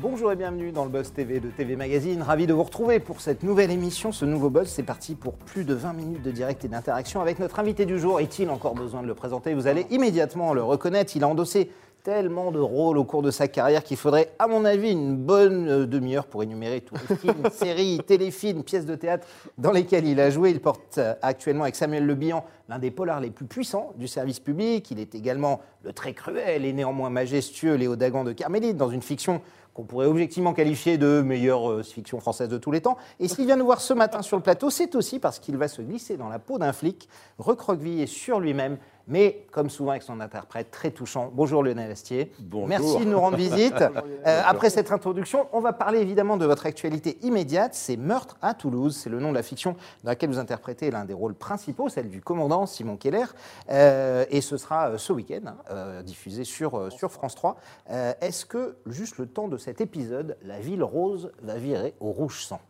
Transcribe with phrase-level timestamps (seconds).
[0.00, 2.22] Bonjour et bienvenue dans le Buzz TV de TV Magazine.
[2.22, 4.12] Ravi de vous retrouver pour cette nouvelle émission.
[4.12, 7.38] Ce nouveau Buzz, c'est parti pour plus de 20 minutes de direct et d'interaction avec
[7.38, 8.18] notre invité du jour.
[8.18, 9.52] Est-il encore besoin de le présenter?
[9.52, 11.14] Vous allez immédiatement le reconnaître.
[11.16, 11.70] Il a endossé
[12.02, 15.68] tellement de rôles au cours de sa carrière qu'il faudrait, à mon avis, une bonne
[15.68, 19.26] euh, demi-heure pour énumérer tous les films, séries, téléfilms, pièces de théâtre
[19.58, 20.50] dans lesquels il a joué.
[20.50, 24.08] Il porte euh, actuellement avec Samuel Le Bihan l'un des polars les plus puissants du
[24.08, 24.90] service public.
[24.90, 29.02] Il est également le très cruel et néanmoins majestueux Léo Dagan de Carmélite dans une
[29.02, 29.42] fiction
[29.74, 32.96] qu'on pourrait objectivement qualifier de meilleure euh, fiction française de tous les temps.
[33.18, 35.68] Et s'il vient nous voir ce matin sur le plateau, c'est aussi parce qu'il va
[35.68, 38.78] se glisser dans la peau d'un flic, recroquevillé sur lui-même,
[39.08, 41.30] mais comme souvent avec son interprète très touchant.
[41.32, 42.32] Bonjour Lionel Astier.
[42.38, 42.68] Bonjour.
[42.68, 43.74] Merci de nous rendre visite.
[44.26, 47.74] Euh, après cette introduction, on va parler évidemment de votre actualité immédiate.
[47.74, 48.94] C'est Meurtre à Toulouse.
[48.94, 52.10] C'est le nom de la fiction dans laquelle vous interprétez l'un des rôles principaux, celle
[52.10, 53.24] du commandant Simon Keller.
[53.70, 57.56] Euh, et ce sera euh, ce week-end, hein, diffusé sur, sur France 3.
[57.90, 62.10] Euh, Est-ce que, juste le temps de cet épisode, la ville rose va virer au
[62.10, 62.60] rouge sang?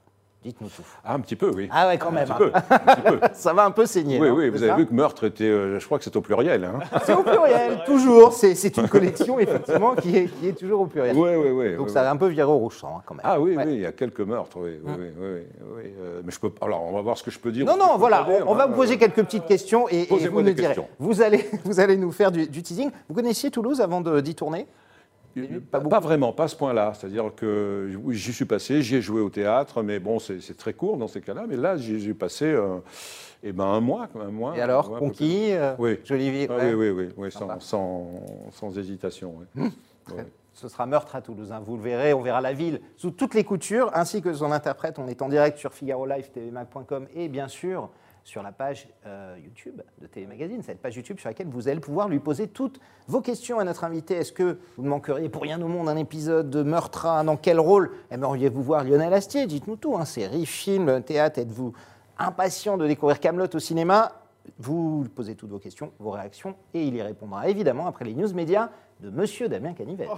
[0.42, 0.82] Dites-nous tout.
[1.04, 1.68] Ah, un petit peu, oui.
[1.70, 2.30] Ah ouais, quand même.
[2.30, 2.52] Un petit peu.
[2.54, 3.20] un petit peu.
[3.34, 4.18] Ça va un peu saigner.
[4.18, 6.22] Oui, hein, oui, vous avez vu que meurtre était, euh, je crois que c'est au
[6.22, 6.64] pluriel.
[6.64, 6.78] Hein.
[7.04, 8.32] C'est au pluriel, toujours.
[8.32, 11.14] C'est une collection, effectivement, qui est, qui est toujours au pluriel.
[11.14, 11.76] Oui, oui, oui.
[11.76, 12.06] Donc oui, ça oui.
[12.06, 13.22] a un peu viré au rouge sang, hein, quand même.
[13.22, 13.64] Ah oui, Ouais.
[13.66, 15.28] oui, il y a quelques meurtres, oui, oui, oui,
[15.76, 16.50] oui, euh, mais je peux.
[16.62, 17.66] Alors, on va voir ce que je peux dire.
[17.66, 20.40] Non, non, voilà, dire, on, va hein, vous poser euh, quelques petites questions et, vous
[20.40, 20.76] nous direz.
[20.98, 22.90] Vous allez, vous allez nous faire du, du teasing.
[23.10, 24.66] Vous connaissiez Toulouse avant d'y tourner?
[25.70, 26.92] Pas, pas vraiment, pas à ce point-là.
[26.94, 30.96] C'est-à-dire que j'y suis passé, j'y ai joué au théâtre, mais bon, c'est très court
[30.96, 31.44] dans ces cas-là.
[31.48, 32.78] Mais là, j'y j'ai passé euh,
[33.42, 34.56] eh ben, un mois, un mois.
[34.56, 35.74] Et alors, peu conquis, euh.
[35.78, 35.98] Oui.
[36.04, 36.74] jolie vie Ah ouais.
[36.74, 38.08] oui, oui, oui, oui, sans, sans,
[38.52, 39.34] sans hésitation.
[39.56, 39.70] oui.
[40.16, 40.26] Ouais.
[40.52, 43.34] Ce sera meurtre à Toulouse, hein, vous le verrez, on verra la ville sous toutes
[43.34, 44.98] les coutures, ainsi que son interprète.
[44.98, 47.88] On est en direct sur Figaro Live, tvmac.com et bien sûr
[48.24, 51.80] sur la page euh, YouTube de TV Magazine, cette page YouTube sur laquelle vous allez
[51.80, 54.14] pouvoir lui poser toutes vos questions à notre invité.
[54.14, 57.36] Est-ce que vous ne manqueriez pour rien au monde un épisode de Meurtre à Dans
[57.36, 59.46] quel rôle aimeriez-vous voir Lionel Astier?
[59.46, 61.72] Dites-nous tout, hein, série, film, théâtre, êtes-vous
[62.18, 64.12] impatient de découvrir Camelot au cinéma?
[64.58, 68.32] Vous posez toutes vos questions, vos réactions, et il y répondra évidemment après les news
[68.34, 68.70] médias
[69.00, 70.08] de Monsieur Damien Canivet.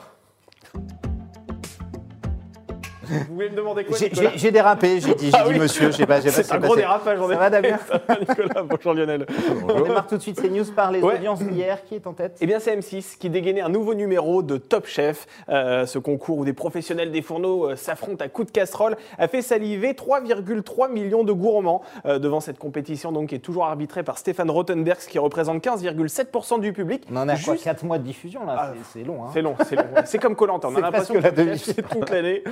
[3.09, 5.59] Vous voulez me demander quoi, J'ai- J'ai j'ai dérapé, j'ai dit, j'ai Ah dit oui.
[5.59, 6.81] monsieur, je sais pas, C'est un gros passé.
[6.83, 7.79] dérapage, j'en ai Ça va Damien
[8.21, 9.27] Nicolas, bonjour Lionel.
[9.69, 11.17] On démarre tout de suite ces news par les Ouais.
[11.17, 11.85] audiences d'hier.
[11.85, 14.87] Qui est en tête Eh bien, c'est M6 qui dégainait un nouveau numéro de Top
[14.87, 15.27] Chef.
[15.49, 19.29] Euh, ce concours où des professionnels des fourneaux euh, s'affrontent à coups de casserole a
[19.29, 24.03] fait saliver 3,3 millions de gourmands euh, devant cette compétition donc qui est toujours arbitrée
[24.03, 27.05] par Stéphane Rothenberg qui représente 15,7% du public.
[27.13, 29.25] On en est à quoi Juste- 4 mois de diffusion là, Ah, c'est- c'est long.
[29.25, 29.31] Hein.
[29.33, 29.85] C'est long, c'est long.
[30.05, 31.59] C'est comme Colanta, on a l'impression la que demi.
[31.59, 32.43] c'est toute l'année.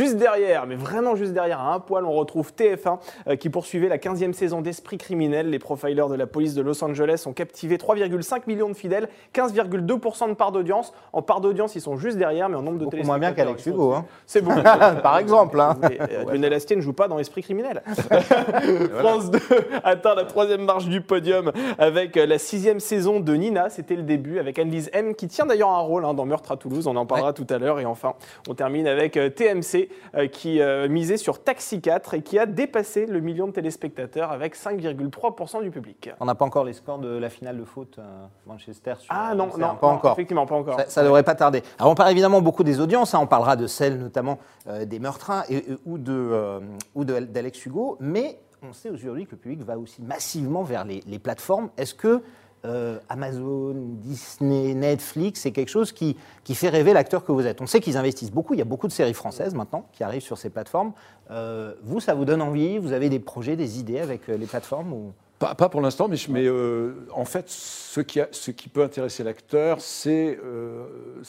[0.00, 3.88] Juste derrière, mais vraiment juste derrière, à un poil, on retrouve TF1 euh, qui poursuivait
[3.88, 5.50] la 15e saison d'Esprit criminel.
[5.50, 10.30] Les profilers de la police de Los Angeles ont captivé 3,5 millions de fidèles, 15,2%
[10.30, 10.94] de part d'audience.
[11.12, 13.56] En part d'audience, ils sont juste derrière, mais en nombre de Beaucoup moins bien téléspectateurs,
[13.56, 13.92] qu'Alex Hugo.
[13.92, 14.06] Hein.
[14.24, 14.62] C'est beaucoup.
[15.02, 15.60] Par exemple.
[15.60, 15.76] Hein.
[15.84, 17.82] Euh, Lionel Astier ne joue pas dans Esprit criminel.
[19.00, 19.38] France 2
[19.84, 23.68] atteint la troisième marche du podium avec euh, la sixième saison de Nina.
[23.68, 26.56] C'était le début avec Annelise M qui tient d'ailleurs un rôle hein, dans Meurtre à
[26.56, 26.86] Toulouse.
[26.86, 27.80] On en parlera tout à l'heure.
[27.80, 28.14] Et enfin,
[28.48, 29.89] on termine avec TMC
[30.32, 34.56] qui euh, misait sur Taxi 4 et qui a dépassé le million de téléspectateurs avec
[34.56, 36.10] 5,3% du public.
[36.20, 38.94] On n'a pas encore les scores de la finale de foot euh, Manchester.
[38.98, 40.12] Sur, Ah non, non, pas non, encore.
[40.12, 40.78] Effectivement, pas encore.
[40.80, 41.62] Ça, ça devrait pas tarder.
[41.78, 44.98] Alors on parle évidemment beaucoup des audiences, hein, on parlera de celles notamment euh, des
[44.98, 46.60] meurtrins et, ou de euh,
[46.94, 51.02] ou d'Alex Hugo, mais on sait aujourd'hui que le public va aussi massivement vers les,
[51.06, 51.70] les plateformes.
[51.78, 52.22] Est-ce que
[52.64, 57.60] euh, Amazon, Disney, Netflix, c'est quelque chose qui, qui fait rêver l'acteur que vous êtes
[57.60, 60.22] On sait qu'ils investissent beaucoup, il y a beaucoup de séries françaises maintenant qui arrivent
[60.22, 60.92] sur ces plateformes.
[61.30, 62.78] Euh, vous, ça vous donne envie?
[62.78, 65.12] Vous avez des projets, des idées avec euh, les plateformes ou...
[65.38, 68.68] Pas, pas pour l'instant, mais, je- mais euh, en fait, ce qui, a- ce qui
[68.68, 70.84] peut intéresser l'acteur, c'est euh,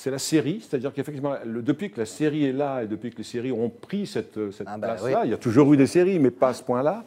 [0.05, 0.59] la série.
[0.59, 4.05] C'est-à-dire qu'effectivement, depuis que la série est là et depuis que les séries ont pris
[4.05, 5.27] cette, cette Ah bah place-là, oui.
[5.27, 7.05] il y a toujours eu des séries, mais pas à ce point-là.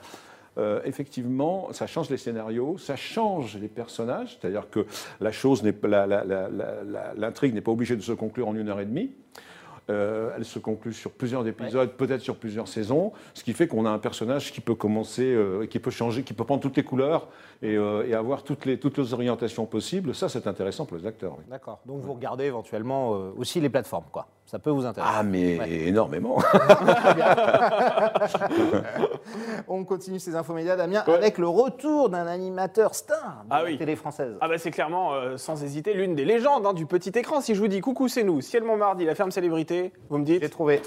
[0.58, 4.86] Euh, effectivement, ça change les scénarios, ça change les personnages, c'est-à-dire que
[5.20, 8.12] la chose n'est pas, la- la- la- la- la- l'intrigue n'est pas obligée de se
[8.12, 9.10] conclure en une heure et demie.
[9.90, 13.84] Euh, elle se conclut sur plusieurs épisodes, peut-être sur plusieurs saisons, ce qui fait qu'on
[13.84, 16.84] a un personnage qui peut commencer, euh, qui peut changer, qui peut prendre toutes les
[16.84, 17.28] couleurs
[17.60, 20.14] et, euh, et avoir toutes les, toutes les orientations possibles.
[20.14, 21.34] Ça, c'est intéressant pour les acteurs.
[21.36, 21.44] oui.
[21.50, 21.80] D'accord.
[21.84, 24.26] Donc vous regardez éventuellement aussi les plateformes, quoi.
[24.46, 25.14] Ça peut vous intéresser.
[25.18, 25.70] Ah, mais Ouais.
[25.88, 26.38] énormément.
[29.68, 31.14] On continue ces infos médias, Damien, Ouais.
[31.14, 33.78] avec le retour d'un animateur star de Ah la oui.
[33.78, 34.36] télé française.
[34.40, 37.40] Ah bah c'est clairement, euh, sans hésiter, l'une des légendes hein, du petit écran.
[37.40, 40.42] Si je vous dis coucou c'est nous, Ciel Montmardi, la ferme célébrité, vous me dites
[40.42, 40.82] J'ai trouvé.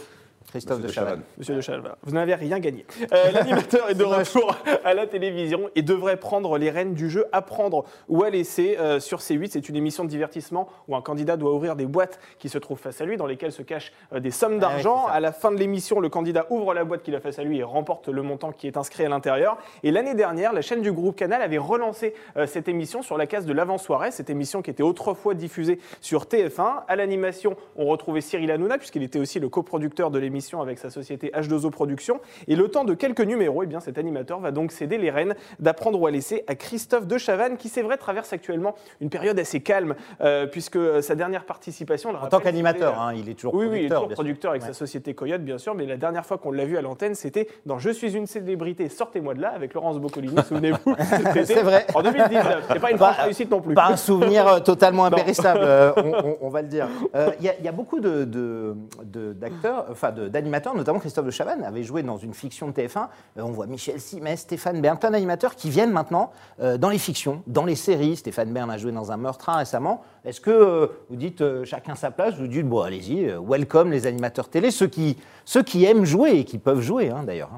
[0.50, 1.22] Christophe Monsieur de Chavannes.
[1.38, 2.86] Monsieur de Chavannes, vous n'avez rien gagné.
[3.12, 4.56] Euh, L'animateur est de retour
[4.86, 9.02] à la télévision et devrait prendre les rênes du jeu Apprendre ou à laisser euh,
[9.02, 9.50] sur C8.
[9.52, 12.80] C'est une émission de divertissement où un candidat doit ouvrir des boîtes qui se trouvent
[12.80, 15.06] face à lui, dans lesquelles se cachent euh, des sommes Ah ouais, d'argent.
[15.08, 17.58] à la fin de l'émission, le candidat ouvre la boîte qu'il a face à lui
[17.60, 19.58] et remporte le montant qui est inscrit à l'intérieur.
[19.84, 23.28] Et l'année dernière, la chaîne du groupe Canal avait relancé euh, cette émission sur la
[23.28, 26.84] case de l'avant-soirée, cette émission qui était autrefois diffusée sur TF1.
[26.88, 30.90] À l'animation, on retrouvait Cyril Hanouna, puisqu'il était aussi le coproducteur de l'émission avec sa
[30.90, 32.20] société H2O Productions.
[32.48, 35.36] Et le temps de quelques numéros, eh bien, cet animateur va donc céder les rênes
[35.60, 39.38] d'apprendre ou à laisser à Christophe de Chavannes, qui c'est vrai traverse actuellement une période
[39.40, 43.54] assez calme, euh, puisque euh, sa dernière participation, En tant qu'animateur, hein, il est toujours
[43.56, 44.16] oui, oui, il est producteur.
[44.18, 44.50] toujours sûr.
[44.52, 44.68] avec Ouais.
[44.68, 47.48] sa société Coyote, bien sûr, mais la dernière fois qu'on l'a vu à l'antenne, c'était
[47.66, 50.96] dans Je suis une célébrité, sortez-moi de là, avec Laurence Boccolini, souvenez-vous.
[51.46, 51.86] C'est vrai.
[51.96, 53.74] En 2019, c'est pas une Pas- réussite non plus.
[53.74, 56.88] Pas un souvenir euh, totalement impérissable, euh, on, on- on va le dire.
[57.16, 60.76] Euh, Il y, a- il y a beaucoup de- de- de- d'acteurs, enfin de- d'animateurs,
[60.76, 63.08] notamment Christophe de Chavannes avait joué dans une fiction de TF1.
[63.38, 66.98] Euh, on voit Michel Simès, Stéphane Bern, plein d'animateurs qui viennent maintenant euh, dans les
[66.98, 68.18] fictions, dans les séries.
[68.18, 70.02] Stéphane Bern a joué dans un meurtre récemment.
[70.26, 74.50] Est-ce que euh, vous dites chacun sa place Vous dites, bon, allez-y, welcome les animateurs
[74.50, 77.52] télé, ceux qui, ceux qui aiment jouer et qui peuvent jouer hein, d'ailleurs.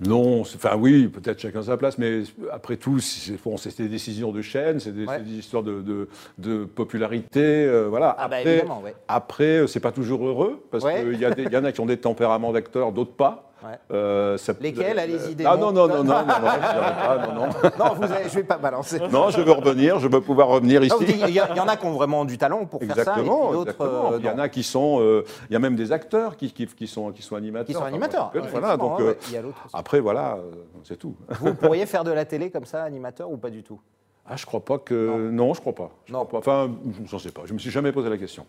[0.00, 4.42] Non, enfin oui, peut-être chacun sa place, mais après tout, c'est bon, des décisions de
[4.42, 5.18] chaîne, c'est des, Ouais.
[5.18, 6.08] c'est des histoires de, de-
[6.38, 8.16] de popularité, euh, voilà.
[8.18, 8.94] Ah bah, après, évidemment, ouais.
[9.06, 11.04] après, euh, c'est pas toujours heureux parce Ouais.
[11.04, 13.51] qu'il y, a des- il y en a qui ont des tempéraments d'acteurs, d'autres pas.
[13.64, 13.78] Ouais.
[13.92, 17.26] Euh, ça- Lesquels Allez-y, des Ah non non non non non, non, je dirais pas,
[17.28, 17.46] non, non.
[17.78, 18.98] Non, vous avez- je vais pas balancer.
[19.10, 20.94] Non, je veux revenir, je veux pouvoir revenir ici.
[21.08, 23.52] Il y, en a qui ont vraiment du talent pour faire ça, et puis Exactement,
[23.52, 26.52] euh, il y en a qui sont, euh, il y a même des acteurs qui,
[26.52, 27.66] qui, qui sont, qui sont animateurs.
[27.66, 28.30] qui sont animateurs.
[28.32, 29.42] voilà, Ouais, voilà, donc euh, y a
[29.72, 30.50] après voilà, euh,
[30.84, 31.14] c'est tout.
[31.40, 33.80] Vous pourriez faire de la télé comme ça, animateur ou pas du tout?
[34.24, 35.30] Ah, je crois pas que.
[35.30, 35.90] Non, je crois pas.
[36.06, 36.24] Je Non.
[36.24, 36.64] crois pas.
[36.64, 36.72] Enfin,
[37.08, 37.42] je ne sais pas.
[37.44, 38.46] Je me suis jamais posé la question.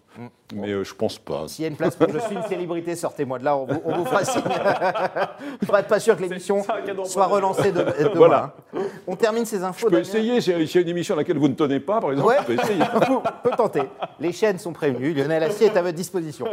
[0.53, 1.47] Mais euh, je pense pas.
[1.47, 3.81] S'il y a une place pour je suis une célébrité, sortez-moi de là, on vous,
[3.83, 4.43] on vous fera signe.
[5.67, 6.63] pas, pas sûr que l'émission
[7.05, 8.55] soit relancée de, demain, Voilà.
[8.75, 8.79] hein.
[9.07, 9.87] On termine ces infos.
[9.89, 10.41] Je peux essayer.
[10.41, 12.11] S'il y a- s'il y a une émission à laquelle vous ne tenez pas, par
[12.11, 12.37] exemple, Ouais.
[12.41, 12.83] je peux essayer.
[13.07, 13.81] Vous peut tenter.
[14.19, 15.13] Les chaînes sont prévenues.
[15.13, 16.45] Lionel Astier est à votre disposition.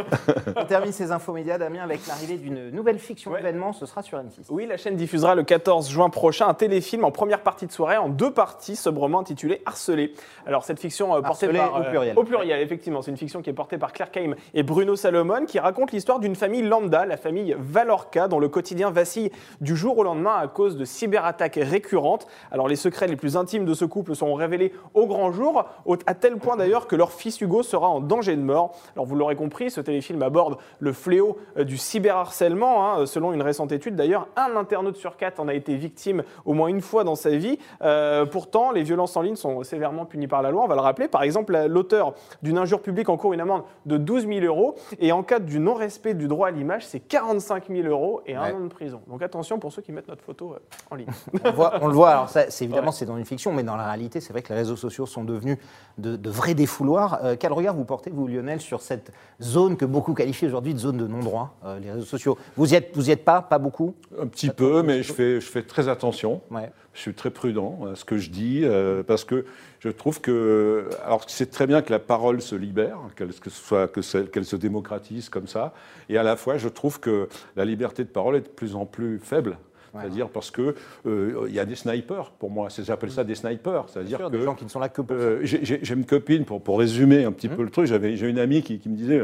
[0.56, 3.40] On termine ces infos médias, Damien, avec l'arrivée d'une nouvelle fiction Ouais.
[3.40, 3.75] événement.
[3.75, 4.46] Ce sera sur M6.
[4.49, 7.99] Oui, la chaîne diffusera le 14 juin prochain un téléfilm en première partie de soirée,
[7.99, 10.12] en deux parties, sobrement intitulé Harcelé.
[10.46, 11.75] Alors, cette fiction euh, portée Harcelé par.
[11.75, 12.19] au euh, pluriel.
[12.19, 13.02] Au pluriel, effectivement.
[13.02, 16.19] C'est une fiction qui est portée par Claire Kaim et Bruno Salomon, qui raconte l'histoire
[16.19, 19.31] d'une famille lambda, la famille Valorca, dont le quotidien vacille
[19.61, 22.26] du jour au lendemain à cause de cyberattaques récurrentes.
[22.50, 25.96] Alors, les secrets les plus intimes de ce couple seront révélés au grand jour, au-
[26.06, 28.75] à tel point d'ailleurs que leur fils Hugo sera en danger de mort.
[28.96, 32.87] Alors, vous l'aurez compris, ce téléfilm aborde le fléau euh, du cyberharcèlement.
[32.99, 33.06] hein.
[33.06, 36.69] Selon une récente étude, d'ailleurs, un internaute sur quatre en a été victime au moins
[36.69, 37.58] une fois dans sa vie.
[37.82, 40.81] Euh, pourtant, les violences en ligne sont sévèrement punies par la loi, on va le
[40.81, 41.08] rappeler.
[41.08, 45.12] Par exemple, la- l'auteur d'une injure publique encourt une amende de 12 000 euros et
[45.12, 48.52] en cas du non-respect du droit à l'image, c'est 45 000 euros et un Ouais.
[48.52, 49.00] an de prison.
[49.08, 50.58] Donc attention pour ceux qui mettent notre photo euh,
[50.91, 51.08] en ligne.
[51.44, 52.93] on, le voit, on le voit, alors ça, c'est évidemment Ouais.
[52.93, 55.25] c'est dans une fiction, mais dans la réalité, c'est vrai que les réseaux sociaux sont
[55.25, 55.58] devenus
[55.99, 57.20] de, de vrais défouloirs.
[57.25, 59.12] Euh, quel regard vous portez, vous, Lionel, sur cette
[59.43, 62.38] zone que beaucoup qualifient aujourd'hui de zone de non-droit, euh, les réseaux sociaux?
[62.56, 63.94] Vous y êtes, vous y êtes pas, pas beaucoup?
[64.20, 66.41] Un petit peu, mais je fais, je fais très attention.
[66.50, 66.70] Ouais.
[66.93, 69.45] Je suis très prudent à ce que je dis, euh, parce que
[69.79, 70.89] je trouve que.
[71.05, 74.31] Alors, c'est très bien que la parole se libère, qu'elle que ce soit- que c'est-
[74.31, 75.73] qu'elle se démocratise comme ça,
[76.09, 78.87] et à la fois, je trouve que la liberté de parole est de plus en
[78.87, 79.51] plus faible.
[79.95, 80.03] Ouais.
[80.03, 80.75] C'est-à-dire parce que
[81.07, 83.85] euh, il y a des snipers, pour moi, j'appelle ça des snipers.
[83.89, 86.61] C'est-à-dire que des gens qui ne sont là que pour euh, j'ai- une copine, pour,
[86.63, 87.56] pour résumer un petit Mmh.
[87.56, 89.23] peu le truc, j'avais- j'ai une amie qui, qui me disait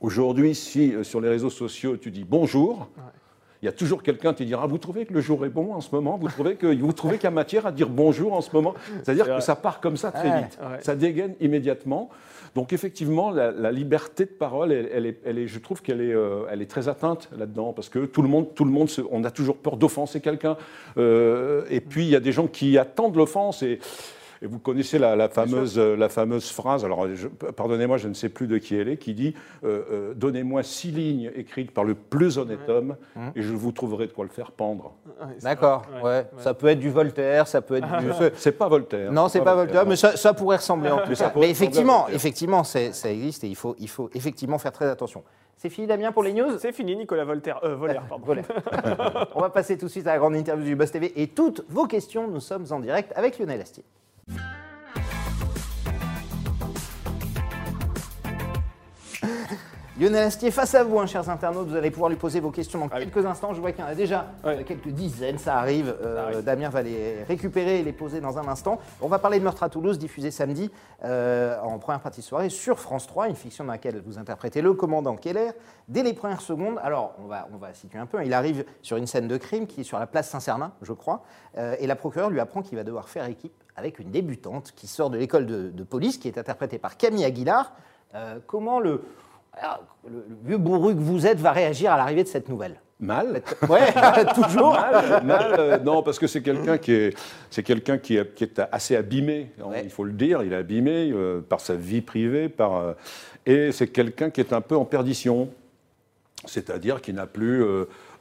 [0.00, 2.88] aujourd'hui, si euh, sur les réseaux sociaux tu dis bonjour,
[3.62, 5.80] il y a toujours quelqu'un qui dira Vous trouvez que le jour est bon en
[5.80, 6.18] ce moment?
[6.18, 6.72] Vous trouvez qu'il
[7.24, 8.74] y a matière à dire bonjour en ce moment?
[9.02, 10.58] C'est-à-dire C'est que ça part comme ça très vite.
[10.60, 10.78] Ouais.
[10.80, 12.10] Ça dégaine immédiatement.
[12.54, 16.00] Donc effectivement, la, la liberté de parole, elle, elle est, elle est- je trouve qu'elle
[16.00, 18.88] est, euh, elle est très atteinte là-dedans, parce que tout le monde, tout le monde,
[18.88, 20.56] se- on a toujours peur d'offenser quelqu'un.
[20.96, 23.78] Euh, et puis il y a des gens qui attendent l'offense et
[24.42, 28.14] et vous connaissez la, la fameuse, euh, la fameuse phrase, alors je- pardonnez-moi, je ne
[28.14, 31.84] sais plus de qui elle est, qui dit euh, euh, Donnez-moi six lignes écrites par
[31.84, 32.96] le plus honnête homme
[33.34, 34.94] et je vous trouverai de quoi le faire pendre.
[35.42, 38.12] D'accord, ouais, Ouais, Ça peut être du Voltaire, ça peut être du.
[38.18, 39.12] ce- C'est pas Voltaire.
[39.12, 41.30] Non, c'est pas Voltaire, mais ça, ça pourrait ressembler en tout ça cas.
[41.30, 44.88] pourrait Mais à effectivement, effectivement, ça existe et il faut, il faut effectivement faire très
[44.88, 45.22] attention.
[45.58, 46.58] C'est fini, Damien, pour les news?
[46.58, 47.58] C'est fini, Nicolas Voltaire.
[47.64, 48.26] Euh, Volaire, pardon.
[49.34, 51.64] On va passer tout de suite à la grande interview du Buzz TV et toutes
[51.70, 52.28] vos questions.
[52.28, 53.82] Nous sommes en direct avec Lionel Astier.
[59.98, 61.68] Lionel Astier face à vous, hein, chers internautes.
[61.68, 63.04] Vous allez pouvoir lui poser vos questions dans Ah oui.
[63.08, 63.54] quelques instants.
[63.54, 65.96] Je vois qu'il y en a déjà euh, quelques dizaines, ça arrive.
[66.02, 66.42] Euh.
[66.42, 68.78] Damien va les récupérer et les poser dans un instant.
[69.00, 70.70] On va parler de Meurtre à Toulouse, diffusé samedi
[71.02, 74.60] euh, en première partie de soirée sur France 3, une fiction dans laquelle vous interprétez
[74.60, 75.52] le commandant Keller.
[75.88, 78.98] Dès les premières secondes, alors on va, on va situer un peu, il arrive sur
[78.98, 81.22] une scène de crime qui est sur la place Saint-Cernin, je crois,
[81.56, 84.88] euh, et la procureure lui apprend qu'il va devoir faire équipe avec une débutante qui
[84.88, 87.72] sort de l'école de, de police, qui est interprétée par Camille Aguilar.
[88.14, 89.02] Euh, comment le,
[89.56, 92.76] alors, le, le vieux bourru que vous êtes va réagir à l'arrivée de cette nouvelle.
[92.98, 93.42] Mal.
[93.68, 93.80] Ouais,
[94.34, 94.72] toujours.
[94.72, 97.18] Mal, mal, euh, non, parce que c'est quelqu'un qui est,
[97.50, 99.82] c'est quelqu'un qui est, qui est assez abîmé, Ouais.
[99.84, 102.92] il faut le dire, il est abîmé euh, par sa vie privée, par, euh,
[103.44, 105.50] et c'est quelqu'un qui est un peu en perdition,
[106.46, 107.64] c'est-à-dire qu'il n'a plus,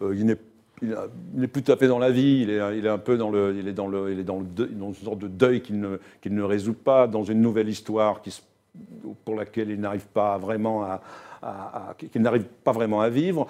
[0.02, 0.38] il n'est
[0.82, 0.94] il
[1.36, 3.30] n'est plus tout à fait dans la vie, il est, il est un peu dans
[3.32, 5.62] le, il est dans le, il est dans, le deuil- dans une sorte de deuil
[5.62, 8.42] qu'il ne, qu'il ne résout pas, dans une nouvelle histoire qui, se-
[9.24, 11.02] pour laquelle il n'arrive pas vraiment à,
[11.42, 13.48] à- à- qu'il n'arrive pas vraiment à vivre.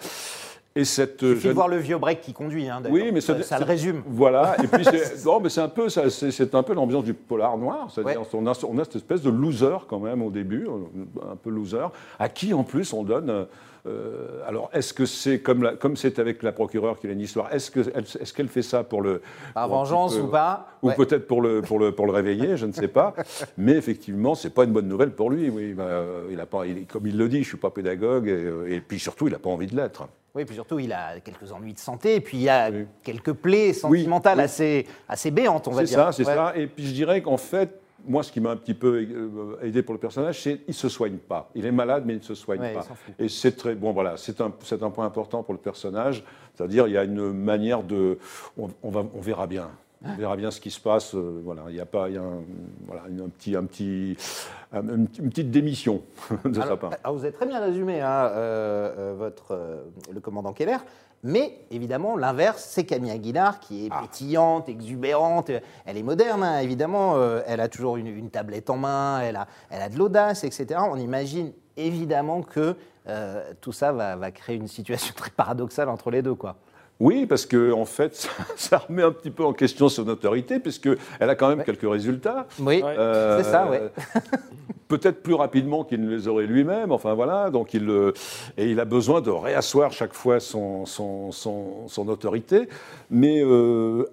[0.78, 2.68] Et cette Il suffit de voir le vieux break qui conduit.
[2.68, 2.94] Hein, d'ailleurs.
[3.06, 4.04] oui, mais ça, le résume.
[4.08, 7.14] Voilà, et puis c'est non, mais c'est un peu, c'est, c'est un peu l'ambiance du
[7.14, 8.28] polar noir, c'est-à-dire Ouais.
[8.34, 10.68] on, a, on a cette espèce de loser quand même au début,
[11.32, 11.88] un peu loser,
[12.20, 13.48] à qui en plus on donne.
[13.88, 17.70] Euh, alors, est-ce que c'est comme, c'est avec la procureure qu'il a une histoire Est-ce
[17.72, 19.22] que elle- est-ce qu'elle fait ça pour le
[19.54, 20.68] Par pour vengeance peu- ou pas?
[20.82, 20.96] ou Ouais.
[20.96, 23.14] peut-être pour le, pour, le, pour le réveiller, je ne sais pas.
[23.58, 25.50] Mais effectivement, c'est pas une bonne nouvelle pour lui.
[25.50, 25.74] Oui.
[25.74, 28.72] Bah, il a pas, il- comme il le dit, je suis pas pédagogue, et, euh,
[28.72, 30.08] et puis surtout, il n'a pas envie de l'être.
[30.34, 32.86] Oui, puis surtout, il a quelques ennuis de santé, et puis il y a Oui.
[33.04, 34.44] quelques plaies sentimentales oui.
[34.44, 35.98] assez, assez béantes, on va C'est dire.
[36.06, 36.34] ça, c'est Ouais.
[36.36, 36.54] ça.
[36.58, 39.82] Et puis je dirais qu'en fait, moi, ce qui m'a un petit peu euh, aidé
[39.82, 41.50] pour le personnage, c'est qu'il ne se soigne pas.
[41.56, 42.86] Il est malade, mais il ne se soigne Ouais, pas.
[43.20, 43.92] Et c'est très bon.
[43.94, 46.24] Voilà, c'est un, c'est un point important pour le personnage.
[46.54, 48.18] C'est-à-dire, il y a une manière de,
[48.58, 49.70] on, on va, on verra bien.
[50.08, 51.16] On verra bien ce qui se passe.
[51.16, 52.42] euh, voilà, il y a pas, il y a un,
[52.86, 54.16] voilà, un petit, un petit,
[54.72, 56.04] un- une, petite démission
[56.46, 56.92] de sa Alors, part.
[57.04, 59.78] alors, vous avez très bien résumé hein, euh, euh, votre, euh,
[60.14, 60.78] le commandant Keller,
[61.24, 64.02] mais évidemment, l'inverse, c'est Camille Aguilar, qui est Ah.
[64.02, 65.50] pétillante, exubérante.
[65.86, 67.16] Elle est moderne, hein, évidemment.
[67.16, 70.44] euh, elle a toujours une, une tablette en main, elle a, elle a de l'audace,
[70.44, 70.80] etc.
[70.90, 72.76] On imagine évidemment que
[73.08, 76.36] euh, tout ça va, va créer une situation très paradoxale entre les deux.
[76.36, 76.56] Quoi.
[77.00, 80.60] Oui, parce que en fait, ça, ça remet un petit peu en question son autorité,
[80.60, 82.48] puisque elle a quand même quelques résultats.
[82.60, 82.82] Oui.
[82.84, 83.82] Euh, c'est ça, ouais.
[84.88, 88.12] Peut-être plus rapidement qu'il ne les aurait lui-même, enfin voilà, donc il, euh,
[88.56, 92.70] et il a besoin de réasseoir chaque fois son, son, son, son autorité.
[93.10, 94.06] Mais euh,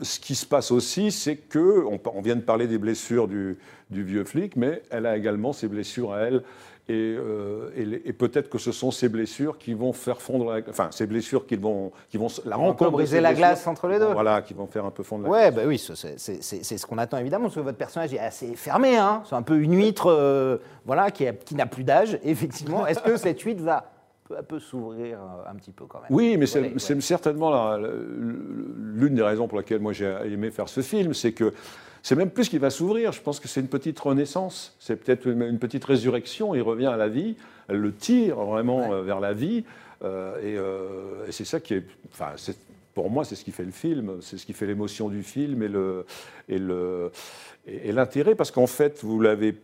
[0.00, 3.58] ce qui se passe aussi, c'est que, on, on vient de parler des blessures du,
[3.90, 6.42] du vieux flic, mais elle a également ses blessures à elle.
[6.88, 10.86] Et, euh, et peut-être que ce sont ces blessures qui vont faire fondre la, enfin
[10.92, 14.12] ces blessures qui vont, qui vont la On rencontre briser la glace entre les deux.
[14.12, 17.18] Voilà, qui vont faire un peu fondre la Ouais, bah oui, c'est- ce qu'on attend
[17.18, 19.22] évidemment, parce que votre personnage est assez fermé, hein.
[19.28, 22.86] c'est un peu une huître euh, voilà, qui, a- qui n'a plus d'âge, effectivement.
[22.86, 23.90] Est-ce que cette huître va
[24.28, 26.08] peu à peu s'ouvrir euh, un petit peu quand même?
[26.10, 27.00] Oui, mais c'est Ouais, c'est ouais.
[27.00, 31.52] certainement l'une des raisons pour laquelle moi j'ai aimé faire ce film, c'est que
[32.06, 33.10] c'est même plus qu'il va s'ouvrir.
[33.10, 36.54] Je pense que c'est une petite renaissance, c'est peut-être une, petite résurrection.
[36.54, 37.34] Il revient à la vie,
[37.66, 38.94] elle le tire vraiment Ouais.
[38.94, 39.64] euh, vers la vie,
[40.04, 42.36] euh, et, euh, et c'est ça qui est, enfin,
[42.94, 45.64] pour moi, c'est ce qui fait le film, c'est ce qui fait l'émotion du film
[45.64, 46.06] et le
[46.48, 47.10] et le
[47.66, 49.56] et, et l'intérêt, parce qu'en fait, vous l'avez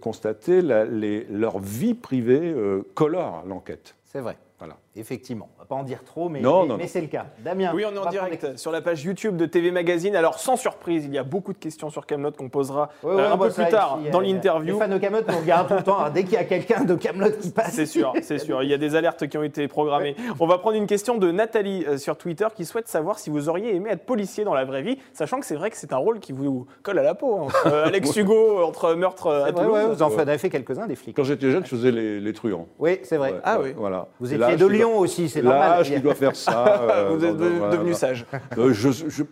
[0.00, 2.52] constaté, la- les- leur vie privée
[2.94, 3.94] colore l'enquête.
[4.04, 4.76] C'est vrai, Voilà.
[4.96, 5.48] Effectivement.
[5.56, 6.88] On va pas en dire trop, mais, Non, mais, non, mais non.
[6.90, 7.26] c'est le cas.
[7.44, 10.14] Damien Oui, on est en direct prendre sur la page YouTube de TV Magazine.
[10.16, 13.36] Alors, sans surprise, il y a beaucoup de questions sur Camelot qu'on posera euh, un
[13.38, 14.74] peu plus tard ici, dans euh, l'interview.
[14.74, 15.98] Les fans de Camelot nous regardent tout le temps.
[15.98, 17.72] Alors, dès qu'il y a quelqu'un de Camelot qui passe.
[17.74, 18.62] C'est sûr, c'est sûr.
[18.62, 20.16] Il y a des alertes qui ont été programmées.
[20.40, 23.48] On va prendre une question de Nathalie euh, sur Twitter qui souhaite savoir si vous
[23.48, 25.96] auriez aimé être policier dans la vraie vie, sachant que c'est vrai que c'est un
[25.98, 27.34] rôle qui vous colle à la peau.
[27.36, 27.42] hein.
[27.46, 29.72] Entre, euh, Alex Hugo, entre meurtre à Toulouse.
[29.72, 31.16] ouais, vous en avez fait quelques-uns des flics.
[31.16, 32.66] Quand j'étais jeune, je faisais les, les truands.
[32.78, 33.32] Oui, c'est vrai.
[33.32, 33.72] Ouais, Ah oui.
[33.76, 34.06] Voilà.
[34.20, 35.70] Vous étiez de aussi, c'est normal.
[35.78, 36.82] L'âge qui doit faire ça.
[36.90, 37.76] euh, vous êtes voilà, de- voilà.
[37.76, 38.26] devenu sage.
[38.58, 39.24] Euh, je, je, je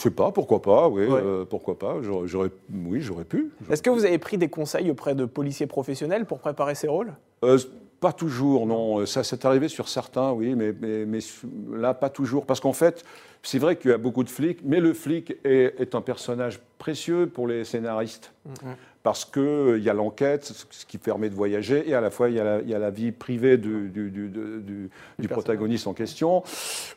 [0.00, 1.20] sais pas, pourquoi pas, oui, Ouais.
[1.22, 1.96] euh, pourquoi pas.
[2.02, 3.50] J'aurais, oui, j'aurais pu.
[3.70, 7.12] Est-ce que vous avez pris des conseils auprès de policiers professionnels pour préparer ces rôles?
[7.44, 7.58] Euh,
[8.00, 9.04] pas toujours, non.
[9.06, 11.18] Ça s'est arrivé sur certains, oui, mais, mais, mais
[11.76, 12.46] là, pas toujours.
[12.46, 13.04] Parce qu'en fait,
[13.42, 16.60] c'est vrai qu'il y a beaucoup de flics, mais le flic est, est un personnage
[16.78, 18.32] précieux pour les scénaristes.
[19.02, 22.34] Parce qu'il y a l'enquête, ce qui permet de voyager, et à la fois, il
[22.36, 25.28] y a la, il y a la vie privée du, du- du- du- du- du
[25.28, 26.42] protagoniste en question.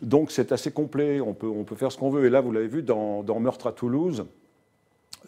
[0.01, 1.21] Donc, c'est assez complet.
[1.21, 2.25] On peut, on peut faire ce qu'on veut.
[2.25, 4.25] Et là, vous l'avez vu, dans, dans Meurtre à Toulouse,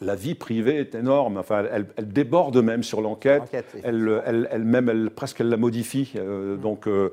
[0.02, 1.38] la vie privée est énorme.
[1.38, 3.44] Enfin, elle, elle déborde même sur l'enquête.
[3.86, 6.12] Elle, elle, elle- même, elle, presque, elle la modifie.
[6.18, 7.10] Euh, donc, euh,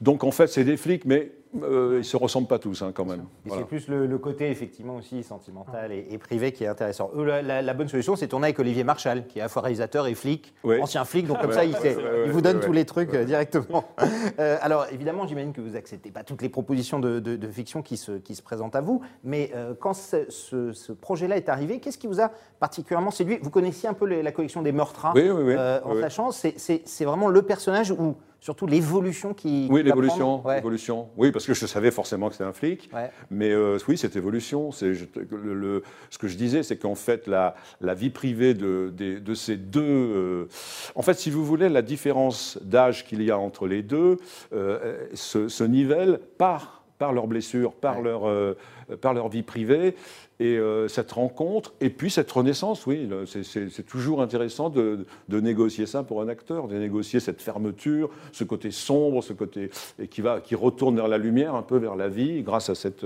[0.00, 1.30] donc, en fait, c'est des flics, mais
[1.62, 3.20] euh, ils se ressemblent pas tous hein, quand même.
[3.44, 3.62] Et Voilà.
[3.62, 7.10] c'est plus le, le côté effectivement aussi sentimental et, et privé qui est intéressant.
[7.16, 9.62] La, la- la bonne solution, c'est tourner avec Olivier Marchal, qui est à la fois
[9.62, 12.70] réalisateur et flic, ancien flic, donc comme Ouais, ça, il, ouais, vous donne ouais, tous
[12.70, 12.76] ouais.
[12.76, 13.84] les trucs euh, directement.
[14.38, 17.82] Euh, alors évidemment, j'imagine que vous acceptez pas toutes les propositions de, de- de fiction
[17.82, 21.48] qui se, qui se présentent à vous, mais euh, quand ce, ce- ce projet-là est
[21.50, 22.30] arrivé, qu'est-ce qui vous a
[22.60, 23.38] particulièrement séduit?
[23.42, 25.54] Vous connaissiez un peu les- la collection des meurtres Oui, oui, oui.
[25.56, 29.68] euh, en sachant, c'est- c'est c'est vraiment le personnage ou surtout l'évolution qui.
[29.70, 30.56] Oui, l'évolution, Ouais.
[30.56, 31.08] l'évolution.
[31.16, 32.90] Oui, parce que je savais forcément que c'était un flic.
[32.92, 33.10] Ouais.
[33.30, 37.26] Mais euh, oui, cette évolution, c'est le- le- ce que je disais, c'est qu'en fait
[37.26, 40.48] la, la vie privée de, des- de ces deux, euh,
[40.94, 44.16] en fait, si vous voulez, la différence d'âge qu'il y a entre les deux
[44.52, 48.04] euh, se, se nivelle par par leurs blessures, par Ouais.
[48.04, 48.54] leur euh,
[49.00, 49.96] par leur vie privée.
[50.38, 55.86] Et euh, cette rencontre, et puis cette renaissance, oui, c'est- toujours intéressant de, de négocier
[55.86, 60.20] ça pour un acteur, de négocier cette fermeture, ce côté sombre, ce côté et qui
[60.20, 63.04] va, qui retourne vers la lumière, un peu vers la vie, grâce à cette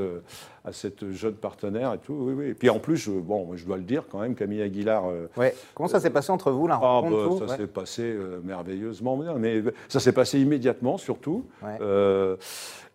[0.65, 2.15] à cette jeune partenaire et tout.
[2.15, 2.47] Oui, oui.
[2.49, 5.05] Et puis en plus, je, bon, je dois le dire quand même, Camille Aguilar.
[5.07, 5.55] euh, Ouais.
[5.75, 7.59] Comment ça s'est passé entre vous, la ah, rencontre bah, ça Ouais.
[7.61, 11.45] s'est passé merveilleusement bien, mais ça s'est passé immédiatement surtout.
[11.63, 11.79] Ouais.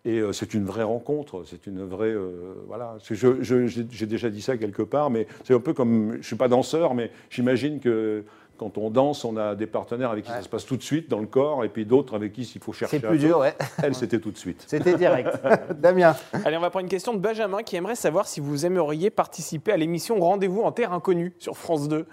[0.04, 2.08] Et euh, c'est une vraie rencontre, c'est une vraie.
[2.10, 2.96] euh, voilà.
[3.08, 6.12] J'ai déjà dit ça quelque part, mais c'est un peu comme.
[6.14, 8.24] Je ne suis pas danseur, mais j'imagine que
[8.58, 10.36] quand on danse, on a des partenaires avec qui Ouais.
[10.38, 12.60] ça se passe tout de suite dans le corps, et puis d'autres avec qui il
[12.60, 12.98] faut chercher.
[12.98, 13.54] C'est plus dur, ouais.
[13.82, 14.64] Elle, c'était tout de suite.
[14.66, 15.30] C'était direct.
[15.80, 16.16] Damien.
[16.44, 19.70] Allez, on va prendre une question de Benjamin qui aimerait savoir si vous aimeriez participer
[19.72, 22.06] à l'émission Rendez-vous en Terre Inconnue sur France 2.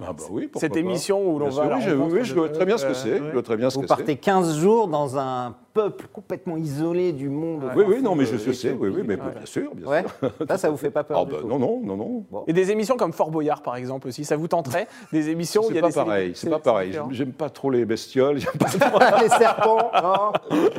[0.00, 0.78] Ah bah oui, pourquoi Cette pas.
[0.78, 1.62] émission où l'on va.
[1.64, 3.18] à sûr, la oui, je, oui, je vois très bien ce que c'est.
[3.18, 3.94] Je vois très bien ce Vous que c'est.
[3.94, 7.70] partez 15 jours dans un peuple complètement isolé du monde.
[7.74, 10.04] Oui, oui, non, mais je, Euh, je sais, oui, oui, mais bien sûr, bien Ouais.
[10.20, 10.30] sûr.
[10.48, 11.46] Ça, ça vous fait pas peur Ah du bah, tout.
[11.48, 11.96] non, non, non,
[12.30, 12.44] non.
[12.46, 14.24] Et des émissions comme Fort Boyard, par exemple, aussi.
[14.24, 16.58] Ça vous tenterait Des émissions où il y C'est a pas des pareil, c'est pas
[16.58, 16.98] pareil.
[17.10, 18.38] J'aime- pas trop les bestioles.
[18.38, 18.66] j'aime pas-
[19.22, 20.32] Les serpents, non.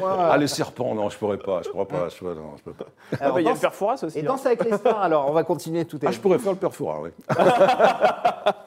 [0.06, 2.74] Ah, les serpents, non, je pourrais pas, je pourrais pas, je, pourrais- non, je peux
[2.74, 2.86] pas.
[3.20, 4.20] Ah bah, il y a le Fouras aussi.
[4.20, 4.26] Et hein.
[4.26, 6.08] danse avec les stars, alors, on va continuer tout est.
[6.08, 7.10] Ah, je pourrais faire le père Fouras, oui.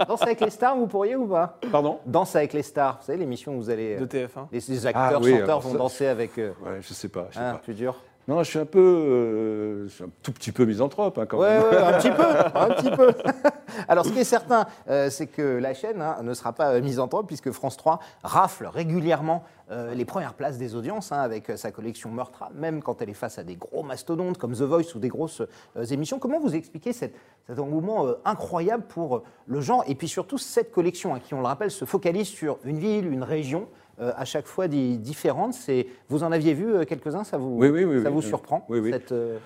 [0.08, 1.58] Danse avec les stars, vous pourriez ou pas?
[1.70, 1.98] Pardon?
[2.06, 3.96] Danse avec les stars, vous savez, l'émission où vous allez.
[3.96, 4.46] de euh, TF1.
[4.52, 6.15] Les, acteurs, chanteurs vont danser avec.
[6.38, 7.58] Euh, Ouais, je sais pas, je sais hein, pas.
[7.58, 7.94] plus dur.
[8.28, 11.38] Non, je suis un peu, euh, je suis un tout petit peu misanthrope, hein, quand
[11.38, 11.68] Ouais, même.
[11.70, 12.24] ouais, un petit peu,
[12.58, 13.12] un petit peu.
[13.88, 16.80] Alors, ce qui est certain, euh, c'est que la chaîne hein, ne sera pas euh,
[16.82, 21.52] mise en puisque France 3 rafle régulièrement euh, les premières places des audiences hein, avec
[21.56, 24.94] sa collection Meurtra, même quand elle est face à des gros mastodontes comme The Voice
[24.96, 25.42] ou des grosses
[25.90, 26.18] émissions.
[26.18, 27.14] Comment vous expliquez cette-
[27.46, 31.46] cet engouement incroyable pour le genre et puis surtout cette collection hein, qui, on le
[31.46, 35.54] rappelle, se focalise sur une ville, une région à chaque fois di- différente.
[35.54, 38.20] C'est- Vous en aviez vu euh, quelques-uns, ça vous, Oui, oui, oui, ça oui, vous
[38.20, 38.26] oui.
[38.26, 38.90] surprend Oui, oui.
[38.92, 39.38] cette, euh,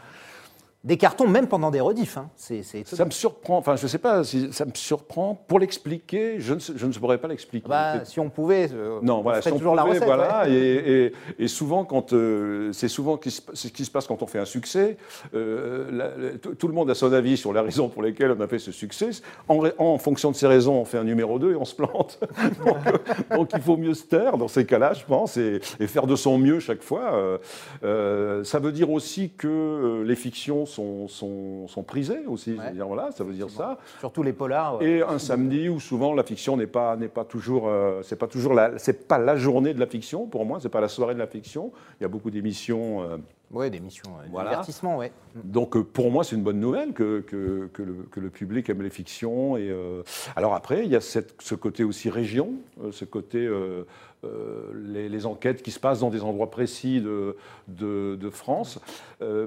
[0.83, 2.17] Des cartons, même pendant des rediffs.
[2.17, 2.31] hein.
[2.37, 2.63] C'est.
[2.87, 5.35] Ça me surprend, enfin, je sais pas, si ça me surprend.
[5.47, 7.69] Pour l'expliquer, je ne, je ne saurais pas l'expliquer.
[7.69, 10.05] Bah, C'est- si on pouvait, euh, Non, on voilà, si on toujours la recette.
[10.05, 10.53] voilà, ouais.
[10.55, 14.39] et, et- et souvent quand euh, c'est souvent ce qui se passe quand on fait
[14.39, 14.97] un succès.
[15.35, 18.41] euh, la- la- tout, le monde a son avis sur les raisons pour lesquelles on
[18.41, 19.11] a fait ce succès.
[19.49, 22.19] En, en fonction de ces raisons, on fait un numéro 2 et on se plante.
[22.65, 25.87] donc, euh, donc il faut mieux se taire dans ces cas-là, je pense, et, et
[25.87, 27.39] faire de son mieux chaque fois.
[27.83, 32.53] Ça veut dire aussi que les fictions sont, sont, sont prisées aussi.
[32.53, 32.59] Ouais.
[32.63, 33.79] C'est-à-dire, voilà, ça veut dire ça.
[33.99, 34.79] Surtout les polars.
[34.79, 34.87] ouais.
[34.87, 38.27] Et un samedi où souvent la fiction n'est pas n'est pas toujours euh, c'est pas
[38.29, 41.15] toujours la c'est pas la journée de la fiction pour moi c'est pas la soirée
[41.15, 43.17] de la fiction il y a beaucoup d'émissions euh,
[43.51, 44.51] Ouais, des missions euh, Voilà.
[44.51, 45.11] divertissement, ouais.
[45.35, 48.69] donc euh, pour moi c'est une bonne nouvelle que, que, que le, que le public
[48.71, 50.03] aime les fictions et euh,
[50.37, 53.83] alors après il y a cette, ce côté aussi région euh, ce côté euh,
[54.85, 57.37] les, les enquêtes qui se passent dans des endroits précis de,
[57.69, 58.79] de, de France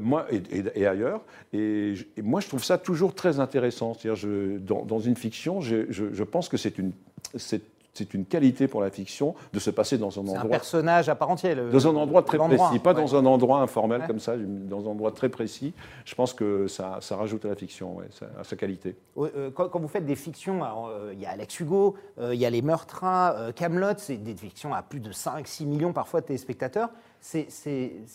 [0.01, 1.21] moi, et, et- et ailleurs.
[1.53, 3.93] Et, moi, je trouve ça toujours très intéressant.
[4.03, 6.91] Je- dans, dans une fiction, je, je- je pense que c'est une,
[7.35, 7.61] c'est,
[7.93, 11.09] c'est une qualité pour la fiction de se passer dans un C'est un endroit personnage
[11.09, 11.55] à part entière.
[11.55, 13.01] le- dans un endroit très précis, pas ouais.
[13.01, 14.07] dans un endroit informel Ouais.
[14.07, 15.73] comme ça, dans un endroit très précis.
[16.03, 18.95] Je pense que ça, ça rajoute à la fiction, ouais, ça- à sa qualité.
[19.17, 22.39] Euh, Quand, quand vous faites des fictions, euh, il y a Alex Hugo, euh, il
[22.41, 26.25] y a Les Meurtrins, Camelot, c'est des fictions à plus de 5-6 millions parfois de
[26.25, 26.89] téléspectateurs.
[27.19, 27.47] C'est-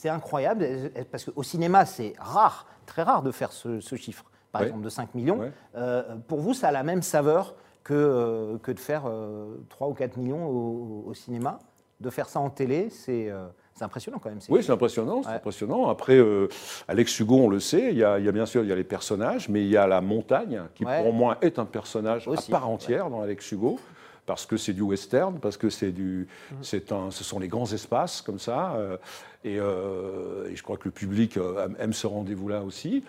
[0.08, 0.66] incroyable,
[1.12, 4.88] parce qu'au cinéma, c'est rare, très rare de faire ce, ce chiffre, par exemple de
[4.88, 5.38] 5 millions.
[5.76, 9.88] Euh, pour vous, ça a la même saveur que, euh, que de faire euh, 3
[9.88, 11.58] ou 4 millions au, au cinéma.
[12.00, 13.46] De faire ça en télé, c'est euh,
[13.80, 14.38] impressionnant quand même.
[14.48, 15.34] Oui, c'est impressionnant, c'est Ouais.
[15.34, 15.88] impressionnant.
[15.88, 16.48] Après, euh,
[16.86, 18.72] Alex Hugo, on le sait, il y, a, il y a bien sûr il y
[18.72, 21.02] a les personnages, mais il y a la montagne, qui Ouais.
[21.02, 23.80] pour moi est un personnage Aussi, à part entière dans Alex Hugo.
[24.26, 26.28] Parce que c'est du western, parce que c'est du,
[26.60, 28.98] c'est un, ce sont les grands espaces comme ça, euh,
[29.42, 33.02] et, euh, et je crois que le public euh, aime- ce rendez-vous-là aussi.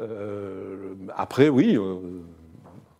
[0.00, 1.96] Euh, après, oui, euh,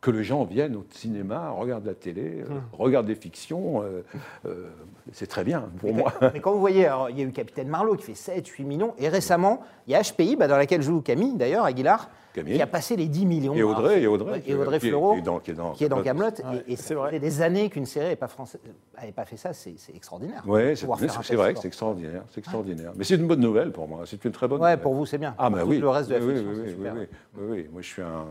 [0.03, 2.63] que les gens viennent au cinéma, regardent la télé, euh, Hum.
[2.73, 3.83] regardent des fictions.
[3.83, 4.03] euh,
[4.47, 4.69] euh,
[5.13, 6.13] c'est très bien pour moi.
[6.35, 8.65] Mais quand vous voyez, alors, il y a eu Capitaine Marlowe qui fait 7, 8
[8.65, 12.57] millions, et récemment, il y a HPI, bah, dans laquelle joue Camille, d'ailleurs, Aguilar, Camille.
[12.57, 13.55] qui a passé les 10 millions.
[13.55, 15.73] Et Audrey, et Audrey, et Audrey qui est- Fleurot, qui est dans- qui est dans
[15.73, 16.35] qui est dans Kaamelott.
[16.39, 16.57] Camelot.
[16.57, 17.11] Ouais, et, et c'est ça vrai.
[17.11, 18.59] fait des années qu'une série n'avait pas, français-
[18.97, 20.43] avait pas fait ça, c'est c'est extraordinaire.
[20.49, 22.25] Oui, c'est vrai c'est extraordinaire.
[22.29, 22.93] C'est extraordinaire.
[22.97, 24.01] Mais c'est une bonne nouvelle pour moi.
[24.07, 24.83] C'est une très bonne Ouais, nouvelle.
[24.83, 25.35] pour vous, c'est bien.
[25.39, 25.79] Ah, Pour bah oui.
[25.79, 26.95] Le reste de la oui, fiction, oui, c'est oui, super.
[26.97, 27.69] oui, oui, oui.
[27.73, 28.25] Moi, je suis un.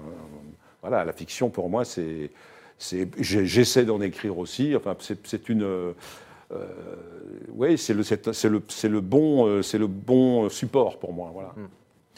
[0.82, 2.32] Voilà, la fiction, pour moi, c'est.
[3.20, 4.76] J'essaie d'en écrire aussi.
[4.76, 5.64] Enfin, c'est c'est une.
[5.64, 5.94] euh,
[7.54, 11.14] oui, c'est le, c'est c'est le, c'est le bon, euh, c'est le bon support pour
[11.14, 11.30] moi.
[11.34, 11.54] Voilà.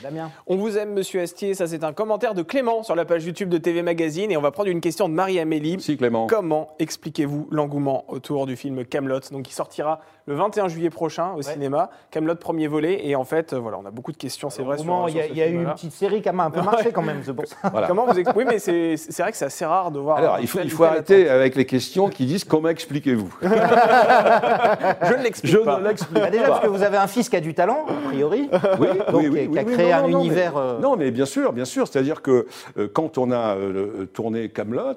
[0.01, 1.53] Damien On vous aime, monsieur Astier.
[1.53, 4.31] Ça, c'est un commentaire de Clément sur la page YouTube de TV Magazine.
[4.31, 5.79] Et on va prendre une question de Marie-Amélie.
[5.79, 6.27] Si Clément.
[6.27, 11.41] Comment expliquez-vous l'engouement autour du film Camelot, donc qui sortira le 21 juillet prochain au
[11.41, 13.01] cinéma Camelot premier volet.
[13.07, 14.79] Et en fait, euh, voilà, on a beaucoup de questions, c'est vrai.
[14.79, 16.49] Au moment, sur, il y a, y a eu une petite série qui a un
[16.51, 17.55] peu marché quand même, c'est pour ça.
[17.71, 17.87] Voilà.
[17.87, 20.17] Comment vous expliquez Oui, mais c'est c'est vrai que c'est assez rare de voir.
[20.17, 23.33] Alors, il faut, il faut arrêter avec les questions qui disent comment expliquez-vous.
[23.41, 25.79] Je ne l'explique Je pas.
[25.79, 26.49] ne l'explique Bah, déjà, pas.
[26.49, 28.49] parce que vous avez un fils qui a du talent, a priori.
[28.79, 30.59] Oui, Donc, oui, qui a- oui, qui a oui, créé non, un non, univers, mais-
[30.61, 31.87] euh, Non, mais bien sûr, bien sûr.
[31.87, 34.93] C'est-à-dire que euh, quand on a euh, tourné Camelot,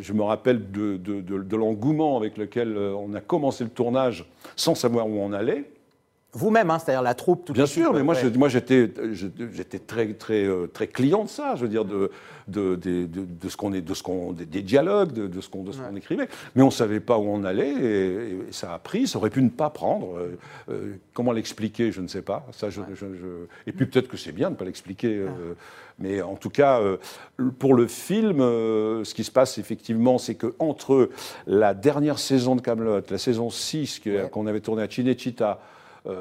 [0.00, 4.15] je me rappelle de, de- de- de l'engouement avec lequel on a commencé le tournage
[4.56, 5.64] sans savoir où on allait.
[6.36, 8.88] Vous-même, hein, c'est-à-dire la troupe, tout Bien sûr, mais moi, je- moi j'étais,
[9.86, 11.54] très, très, euh, très client de ça.
[11.56, 12.10] Je veux dire de,
[12.46, 15.62] de, de, de- de ce qu'on est, de ce qu'on, des, dialogues, de, ce qu'on,
[15.62, 16.28] de ce qu'on écrivait.
[16.54, 19.06] Mais on savait pas où on allait et, et ça a pris.
[19.06, 20.18] Ça aurait pu ne pas prendre.
[20.18, 20.38] Euh,
[20.70, 22.46] euh, comment l'expliquer, je ne sais pas.
[22.52, 25.16] Ça, je, je- je- Et puis peut-être que c'est bien de ne pas l'expliquer.
[25.16, 25.54] euh,
[25.98, 26.98] mais en tout cas, euh,
[27.58, 31.08] pour le film, ce qui se passe effectivement, c'est que entre
[31.46, 34.28] la dernière saison de Camelot, la saison 6 que- Ouais.
[34.30, 35.60] qu'on avait tournée à Cinecittà,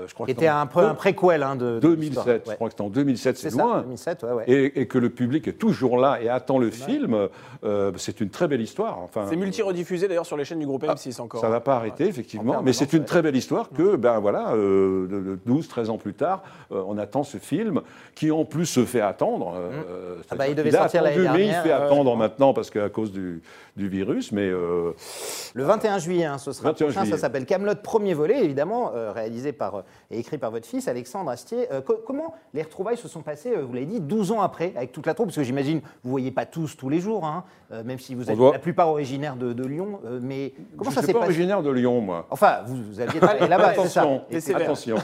[0.08, 2.26] je crois qui que était un peu un préquel hein, de, de 2007, l'histoire.
[2.48, 3.82] je crois que c'était en 2007, C'est ça, loin.
[3.82, 4.44] 2007, ouais, ouais.
[4.48, 7.28] Et, et que le public est toujours là et attend le film,
[7.64, 9.00] euh, c'est une très belle histoire.
[9.00, 11.42] Enfin, C'est multi-rediffusé d'ailleurs sur les chaînes du groupe M6 encore.
[11.42, 14.20] ça ne va pas arrêter, En effectivement, mais c'est une très belle histoire que, ben
[14.20, 17.82] voilà, euh, de- de 12, 13 ans plus tard, euh, on attend ce film
[18.16, 19.54] qui en plus se fait attendre.
[19.58, 22.16] euh, Ah bah, il devait a sortir l'année attendu, Mais il dernière, fait euh, attendre
[22.16, 23.42] maintenant parce qu'à cause du,
[23.76, 24.94] du virus, mais euh,
[25.54, 27.18] Le 21 juillet, hein, ce sera 21 prochain, ça juillet.
[27.18, 31.30] s'appelle Camelot premier volet, évidemment, euh, réalisé par, euh, et écrit par votre fils, Alexandre
[31.30, 31.68] Astier.
[31.86, 35.06] Co- comment les retrouvailles se sont passées, vous l'avez dit, 12 ans après, avec toute
[35.06, 35.28] la troupe?
[35.28, 37.44] Parce que j'imagine, vous ne voyez pas tous tous les jours, hein,
[37.84, 41.02] même si vous êtes doit- la plupart originaires de, de Lyon, mais comment je ça
[41.02, 41.32] ne s'est suis pas passé?
[41.32, 42.28] originaire de Lyon, moi.
[42.30, 44.64] Enfin, vous, vous aviez là-bas, c'est ça Attention, Et c'est vrai.
[44.64, 44.96] attention.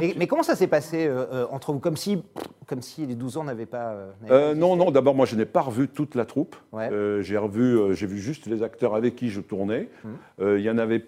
[0.00, 1.08] Et- mais comment ça s'est passé
[1.52, 1.78] entre vous?
[1.78, 2.22] Comme si,
[2.70, 3.90] comme si les 12 ans n'avaient pas...
[3.90, 6.54] euh, Euh, non, non, d'abord, moi, je n'ai pas revu toute la troupe.
[6.72, 6.88] Ouais.
[6.92, 9.88] Euh, j'ai revu, j'ai vu juste les acteurs avec qui je tournais.
[10.04, 10.56] Hum.
[10.56, 11.04] Il y en avait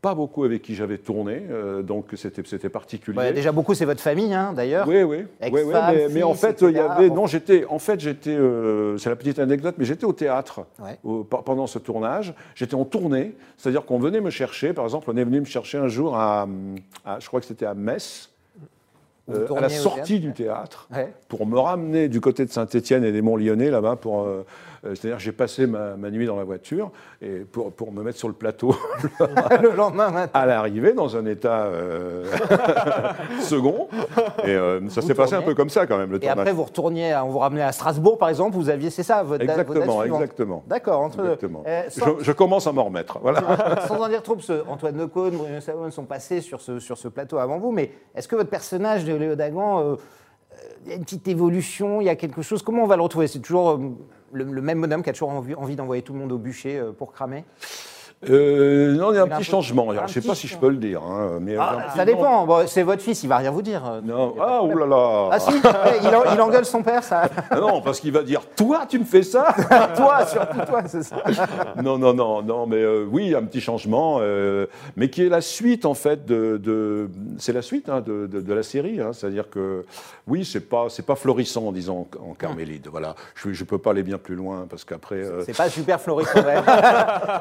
[0.00, 1.42] pas beaucoup avec qui j'avais tourné,
[1.84, 3.32] donc c'était, c'était particulier.
[3.32, 4.88] Déjà beaucoup, c'est votre famille, hein, d'ailleurs.
[4.88, 7.14] Oui, oui, oui, oui, mais, mais en fait, il y avait, Bon.
[7.14, 10.98] non, j'étais, en fait, j'étais, euh, c'est la petite anecdote, mais j'étais au théâtre Ouais.
[11.04, 12.34] au- pe- pendant ce tournage.
[12.56, 14.72] J'étais en tournée, c'est-à-dire qu'on venait me chercher.
[14.72, 16.48] Par exemple, on est venu me chercher un jour à,
[17.04, 18.31] à- je crois que c'était à Metz,
[19.34, 21.12] euh, à la sortie du théâtre Ouais.
[21.28, 23.96] pour me ramener du côté de Saint-Étienne et des Monts-Lyonnais là-bas.
[23.96, 24.44] Pour, euh,
[24.82, 26.90] c'est-à-dire que j'ai passé ma, ma nuit dans la voiture
[27.20, 28.74] et pour, pour me mettre sur le plateau
[29.20, 30.38] le lendemain matin.
[30.38, 32.24] à l'arrivée dans un état euh,
[33.40, 33.88] second.
[34.44, 36.38] Et euh, ça s'est passé un peu comme ça quand même le Et tournage.
[36.38, 39.44] après, vous retourniez, on vous ramenait à Strasbourg, par exemple, vous aviez, c'est ça, votre
[39.44, 40.64] date, votre date Exactement, exactement.
[40.66, 41.62] D'accord, entre Exactement.
[41.66, 43.18] euh, sans, Je, je commence à m'en remettre.
[43.22, 43.42] Voilà.
[43.86, 46.98] sans en dire trop, parce que Antoine Decaune, Bruno Salomon sont passés sur ce, sur
[46.98, 49.96] ce plateau avant vous, mais est-ce que votre personnage de Léo Dagan, euh, euh,
[50.84, 53.02] il y a une petite évolution, il y a quelque chose, comment on va le
[53.02, 53.26] retrouver?
[53.28, 53.78] C'est toujours euh,
[54.32, 56.92] le, même bonhomme qui a toujours envie, envie d'envoyer tout le monde au bûcher euh,
[56.92, 57.44] pour cramer
[58.30, 59.90] Euh, non, il y a un petit changement.
[59.90, 61.02] un je ne sais pas si je peux le dire.
[61.02, 63.82] hein, mais Ah, petit- Ça dépend, Bon, c'est votre fils, il va rien vous dire.
[63.84, 65.28] euh, Non, ah, oulala.
[65.32, 65.60] Ah si, ouais,
[66.02, 67.22] il, en- il engueule son père, ça.
[67.50, 69.54] Ah non, parce qu'il va dire Toi, tu me fais ça
[69.96, 71.16] toi, surtout toi, c'est ça.
[71.82, 75.40] Non, non, non, non, mais euh, oui, un petit changement, euh, mais qui est la
[75.40, 79.10] suite en fait de, de- c'est la suite hein, de, de- de la série, hein,
[79.12, 79.84] c'est-à-dire que
[80.28, 82.86] oui, c'est pas, pas florissant, disons, en, Carmélide.
[82.90, 86.00] Voilà, je, je peux pas aller bien plus loin parce qu'après, euh, C'est pas super
[86.00, 86.38] florissant.
[86.40, 86.56] ouais.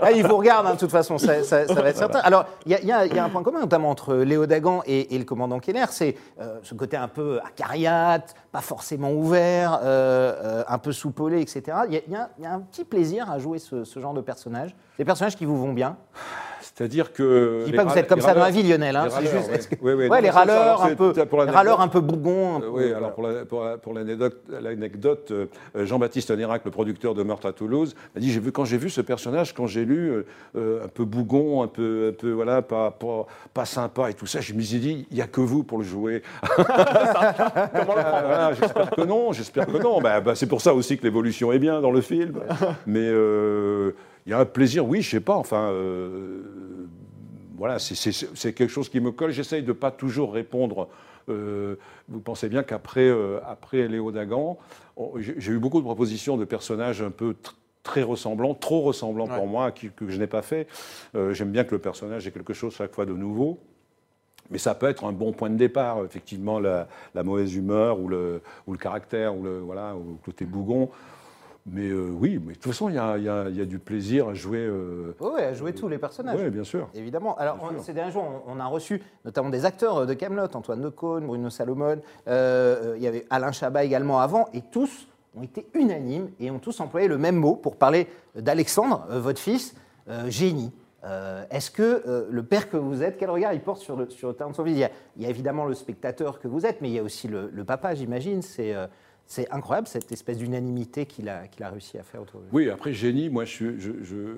[0.04, 2.20] Ouais, il vous regarde, hein, de toute façon, ça, ça- ça va être certain.
[2.20, 5.18] Alors, il y, a- y y un point commun, notamment entre Léo Dagan et, et
[5.20, 10.64] le commandant Keller, c'est euh, ce côté un peu acariate, pas forcément ouvert, euh, euh,
[10.68, 11.78] un peu soupolé, etc.
[11.90, 14.76] Y, il y a un petit plaisir à jouer ce, ce genre de personnage.
[14.98, 15.98] Des personnages qui vous vont bien.
[16.74, 17.64] C'est-à-dire que.
[17.66, 18.96] Je dis pas que vous êtes comme ça dans la vie, Lionel.
[18.96, 20.08] hein, c'est juste- ouais.
[20.10, 21.56] que- les râleurs un peu, pour les l'anecdote.
[21.56, 22.56] râleurs un peu bougons.
[22.56, 22.98] un Euh, peu, oui, voilà.
[22.98, 27.48] alors pour la- pour la- pour l'anecdote, l'anecdote, euh, Jean-Baptiste Nérac, le producteur de Meurtre
[27.48, 30.24] à Toulouse, m'a dit j'ai vu quand j'ai vu ce personnage, quand j'ai lu
[30.56, 34.26] euh, un peu bougon, un peu, un peu voilà, pas, pas, pas sympa et tout
[34.26, 36.22] ça, je me suis dit il y a que vous pour le jouer.
[37.86, 40.02] Voilà, j'espère que non, j'espère que non.
[40.02, 42.40] Bah, bah, c'est pour ça aussi que l'évolution est bien dans le film.
[42.86, 43.92] Mais euh,
[44.26, 45.36] il y a un plaisir, oui, je sais pas.
[45.36, 46.42] Enfin, euh,
[47.58, 49.32] voilà, c'est- quelque chose qui me colle.
[49.32, 50.88] J'essaye de ne pas toujours répondre.
[51.30, 51.76] Euh,
[52.10, 54.58] vous pensez bien qu'après euh, après Léo Dagan,
[55.18, 57.54] j'ai eu beaucoup de propositions de personnages un peu tr-
[57.84, 59.36] très ressemblants, trop ressemblants Ouais.
[59.36, 60.68] pour moi, qui- que je n'ai pas fait.
[61.32, 63.60] J'aime bien que le personnage ait quelque chose chaque fois de nouveau.
[64.50, 68.10] Mais ça peut être un bon point de départ, effectivement, la, la mauvaise humeur ou
[68.10, 70.90] le, ou le caractère ou le, voilà, ou le côté bougon.
[71.68, 74.34] Mais euh, oui, mais de toute façon, il y a, y y du plaisir à
[74.34, 74.60] jouer.
[74.60, 76.40] euh, ouais, à jouer tous les personnages.
[76.40, 76.90] ouais, bien sûr.
[76.96, 77.36] Évidemment.
[77.38, 77.84] Alors, Bien on- sûr.
[77.84, 81.50] ces derniers jours, on, on a reçu notamment des acteurs de Camelot, Antoine Decaune, Bruno
[81.52, 82.02] Salomon.
[82.28, 86.60] euh, il y avait Alain Chabat également avant, et tous ont été unanimes et ont
[86.60, 89.76] tous employé le même mot pour parler d'Alexandre, euh, votre fils,
[90.10, 90.72] euh, génie.
[91.04, 94.10] Euh, Est-ce que euh, le père que vous êtes, quel regard il porte sur le,
[94.10, 94.74] sur le talent de son fils?
[94.74, 97.00] Il y, a, il y a évidemment le spectateur que vous êtes, mais il y
[97.00, 98.42] a aussi le, le papa, j'imagine.
[98.42, 98.86] C'est euh,
[99.28, 102.50] c'est incroyable cette espèce d'unanimité qu'il a, qu'il a réussi à faire autour de lui.
[102.52, 104.36] Oui, après génie, moi, je, suis- je, je-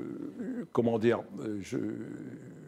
[0.72, 1.22] comment dire,
[1.62, 1.78] je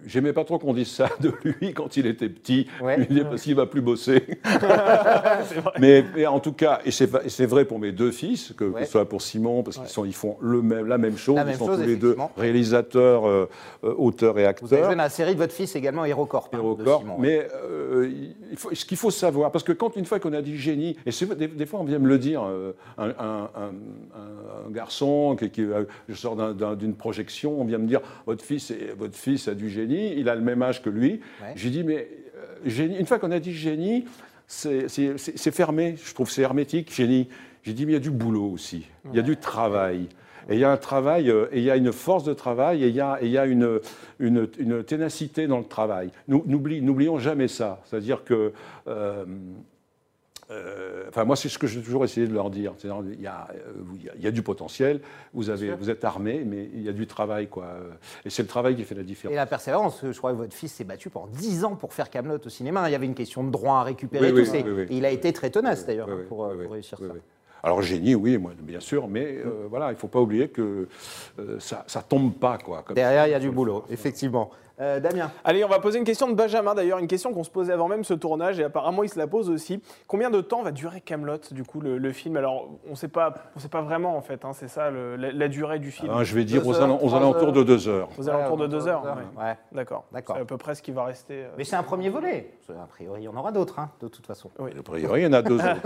[0.07, 3.07] j'aimais pas trop qu'on dise ça de lui quand il était petit, Ouais.
[3.09, 4.23] Il parce qu'il va plus bosser.
[5.79, 8.53] mais, mais en tout cas, et c'est va- et c'est vrai pour mes deux fils,
[8.57, 8.85] que, que Ouais.
[8.85, 11.49] ce soit pour Simon, parce qu'ils sont, ils font le même, la même chose, La
[11.49, 13.49] ils sont chose, tous les deux réalisateurs, euh,
[13.83, 14.69] euh, auteurs et Vous avez acteurs.
[14.85, 16.49] joué dans la série de votre fils également, Hérocorp.
[16.53, 17.15] hein, Hérocorp, Simon.
[17.19, 18.09] mais euh,
[18.51, 20.97] il faut, ce qu'il faut savoir, parce que quand une fois qu'on a dit génie,
[21.05, 23.73] et c'est- des, des fois on vient me le dire, euh, un, un- un-
[24.15, 27.87] un- un garçon qui, qui, euh, je sors d'un- d'un- d'une projection, on vient me
[27.87, 30.89] dire votre fils, est- votre fils a du génie, il a le même âge que
[30.89, 31.19] lui.
[31.41, 31.53] Ouais.
[31.55, 34.05] J'ai dit mais euh, génie, une fois qu'on a dit génie,
[34.47, 37.27] c'est fermé, je trouve c'est hermétique, génie.
[37.63, 40.07] J'ai dit mais il y a du boulot aussi, il y a du travail.
[40.47, 42.87] Et il y a un travail, et il y a une force de travail, et
[42.89, 43.79] il y a, et il y a une,
[44.19, 46.11] une, une ténacité dans le travail.
[46.27, 47.81] N'oublions jamais ça.
[47.85, 48.53] C'est-à-dire que.
[48.87, 49.25] euh,
[50.51, 52.73] euh, enfin, moi, c'est ce que j'ai toujours essayé de leur dire.
[52.83, 53.73] Il y, a, euh,
[54.15, 55.01] il y a- du potentiel,
[55.33, 55.77] vous, avez, sûr.
[55.77, 57.47] vous êtes armés, mais il y a du travail.
[57.47, 57.67] Quoi.
[58.25, 59.33] Et c'est le travail qui fait la différence.
[59.33, 62.09] Et la persévérance, je crois que votre fils s'est battu pendant 10 ans pour faire
[62.09, 62.87] Camelot au cinéma.
[62.89, 64.31] Il y avait une question de droit à récupérer.
[64.31, 64.65] Oui, tout oui, ça.
[64.65, 64.85] oui, oui.
[64.89, 67.05] Et il a été très tenace d'ailleurs pour, euh, oui, pour réussir ça.
[67.63, 70.87] Alors génie, oui, moi, bien sûr, mais euh, voilà, il ne faut pas oublier que
[71.39, 72.59] euh, ça ne tombe pas.
[72.59, 74.51] Quoi, comme Derrière, il y a du boulot, effectivement.
[74.81, 77.49] Euh, Damien, Allez, on va poser une question de Benjamin d'ailleurs, une question qu'on se
[77.49, 79.81] posait avant même ce tournage et apparemment il se la pose aussi.
[80.07, 82.35] Combien de temps va durer Camelot du coup le, le film?
[82.35, 84.43] Alors on ne sait pas, on sait pas vraiment en fait.
[84.43, 86.11] hein, c'est ça le- la, la durée du film.
[86.13, 87.51] Ah, je vais dire Deux aux, heures, alentours- aux trois alentours heures.
[87.53, 88.09] de deux heures.
[88.17, 89.03] Aux alentours de Ouais, deux heures.
[89.05, 89.43] ouais.
[89.43, 89.57] Ouais.
[89.71, 90.03] D'accord.
[90.11, 90.35] D'accord.
[90.35, 91.43] C'est à peu près ce qui va rester.
[91.45, 92.51] euh, Mais c'est un premier volet.
[92.69, 94.49] A priori, il y en aura d'autres, hein, de toute façon.
[94.59, 95.81] A priori, il y en a deux autres.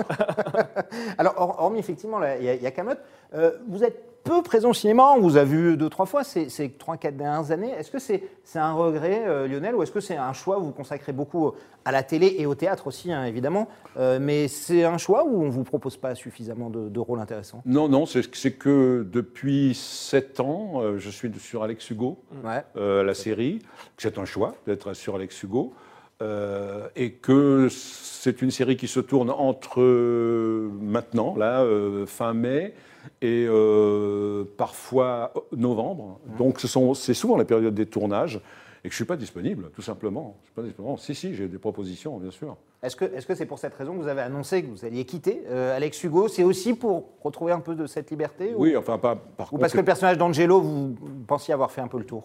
[1.18, 2.96] Alors, hor- hormis effectivement, là, il y a, il y a Camelot,
[3.36, 6.50] euh, vous êtes peu présent au cinéma, on vous a vu deux, trois fois ces,
[6.50, 7.72] ces trois, quatre dernières années.
[7.72, 8.22] Est-ce que c'est
[8.56, 11.52] un regret, euh, Lionel, ou est-ce que c'est un choix où vous consacrez beaucoup
[11.86, 15.42] à la télé et au théâtre aussi, hein, évidemment euh, Mais c'est un choix où
[15.42, 17.62] on ne vous propose pas suffisamment de, de rôles intéressants?
[17.66, 18.22] Non, non, c'est
[18.58, 22.64] que depuis sept ans, euh, je suis sur Alex Hugo, Ouais.
[22.76, 23.60] la série.
[23.98, 25.74] C'est un choix d'être sur Alex Hugo.
[26.22, 32.34] euh, et que c'est une série qui se tourne entre euh, maintenant, là, euh, fin
[32.34, 32.74] mai,
[33.22, 36.20] et euh, parfois novembre.
[36.38, 38.40] Donc ce sont- c'est souvent la période des tournages,
[38.84, 40.38] et que je ne suis pas disponible, tout simplement.
[40.42, 41.00] Je suis pas disponible.
[41.00, 42.56] Si, si, j'ai des propositions, bien sûr.
[42.82, 45.04] Est-ce que est-ce que c'est pour cette raison que vous avez annoncé que vous alliez
[45.04, 46.30] quitter euh, Alex Hugo?
[46.30, 49.50] C'est aussi pour retrouver un peu de cette liberté ou- Oui, enfin, pas, par Ou
[49.52, 50.96] contre, parce que le personnage d'Angelo, vous
[51.28, 52.24] pensiez avoir fait un peu le tour?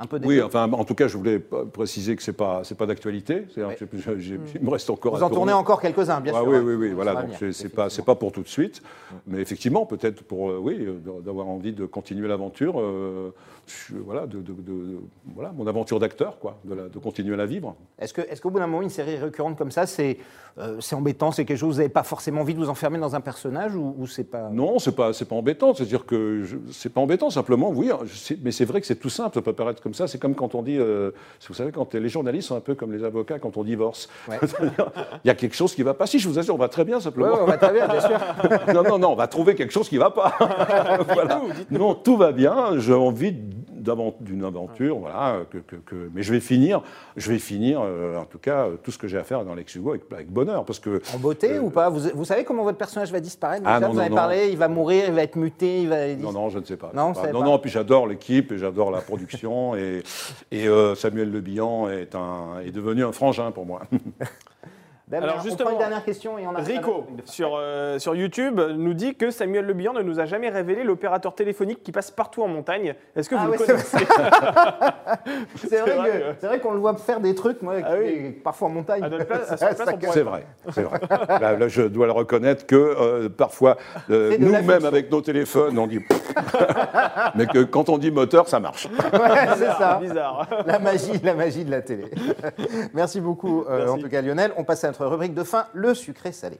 [0.00, 2.62] Un peu des Oui, enfin, en tout cas, je voulais pas- préciser que c'est pas,
[2.62, 3.46] c'est pas d'actualité.
[3.56, 3.62] Il
[4.62, 6.48] me reste encore Vous à en tournez encore quelques-uns, bien Ah sûr.
[6.48, 6.62] oui, hein.
[6.64, 7.14] oui, oui, voilà.
[7.22, 8.82] Donc c'est- c'est pas, pas pour tout de suite,
[9.26, 13.30] mais effectivement, peut-être pour, euh, oui, euh, d'avoir envie de continuer l'aventure, euh,
[14.04, 14.98] voilà, de, de- de- de-
[15.34, 17.74] voilà, mon aventure d'acteur, quoi, de, la- de continuer à la vivre.
[17.98, 20.18] Est-ce qu'au bout d'un moment, une série récurrente comme ça, c'est
[20.58, 23.14] euh, c'est embêtant C'est quelque chose, vous n'avez pas forcément envie de vous enfermer dans
[23.14, 24.48] un personnage ou, ou c'est pas.
[24.50, 25.72] Non, c'est pas, c'est pas embêtant.
[25.72, 27.70] C'est-à-dire que c'est pas embêtant simplement.
[27.70, 29.34] Oui, sais- mais c'est vrai que c'est tout simple.
[29.34, 30.06] Ça peut paraître comme ça.
[30.06, 31.12] C'est comme quand on dit, euh,
[31.48, 34.10] vous savez, quand les journalistes sont un peu comme les avocats quand on divorce.
[34.28, 34.38] Ouais.
[35.24, 36.06] Il y a quelque chose qui va pas.
[36.06, 37.32] Si, je vous assure, on va très bien simplement.
[37.32, 38.18] ouais, on va très bien, bien sûr.
[38.74, 40.34] non, non, non, on va trouver quelque chose qui va pas.
[41.14, 41.40] Voilà.
[41.70, 42.78] Non, tout va bien.
[42.78, 43.57] J'ai envie d'avent-
[44.20, 45.40] d'une aventure, voilà.
[45.50, 46.82] Que, que- que- mais je vais finir,
[47.16, 49.54] je vais finir, euh, en tout cas, euh, tout ce que j'ai à faire dans
[49.54, 51.88] Lex Hugo avec, avec bonheur, parce que En beauté Euh, ou pas?
[51.88, 53.62] Vous, vous savez comment votre personnage va disparaître?
[53.66, 54.16] Ah, non, Vous non, avez non.
[54.16, 56.14] parlé, il va mourir, il va être muté, il va.
[56.14, 56.90] Non, non, je ne sais pas.
[56.94, 59.74] Non, non, non, puis j'adore l'équipe et j'adore la production.
[59.76, 60.02] et
[60.50, 63.82] et euh, Samuel Le Bihan est, un, est devenu un frangin pour moi.
[65.10, 66.60] Damien, Alors, on prend justement, une dernière question et on a.
[66.60, 70.50] Rico, sur, euh, sur YouTube, nous dit que Samuel Le Bihan ne nous a jamais
[70.50, 72.94] révélé l'opérateur téléphonique qui passe partout en montagne.
[73.16, 74.06] Est-ce que Ah vous ouais, le c'est connaissez
[75.56, 76.36] C'est vrai, vrai, que- ouais.
[76.40, 78.30] c'est vrai qu'on le voit faire des trucs, moi, Ah qui- oui.
[78.44, 79.08] parfois en montagne.
[80.08, 81.00] C'est vrai, c'est vrai.
[81.40, 83.76] Là, là, je dois le reconnaître que euh, parfois,
[84.10, 86.00] euh, nous-mêmes avec nos téléphones, on dit.
[87.34, 88.86] Mais que quand on dit moteur, ça marche.
[88.86, 89.98] Ouais, c'est ça.
[90.00, 90.46] Bizarre.
[90.66, 92.04] La magie, la magie de la télé.
[92.94, 93.92] Merci beaucoup, euh, Merci.
[93.94, 94.52] en tout cas Lionel.
[94.56, 96.58] On passe à notre rubrique de fin, le sucré-salé.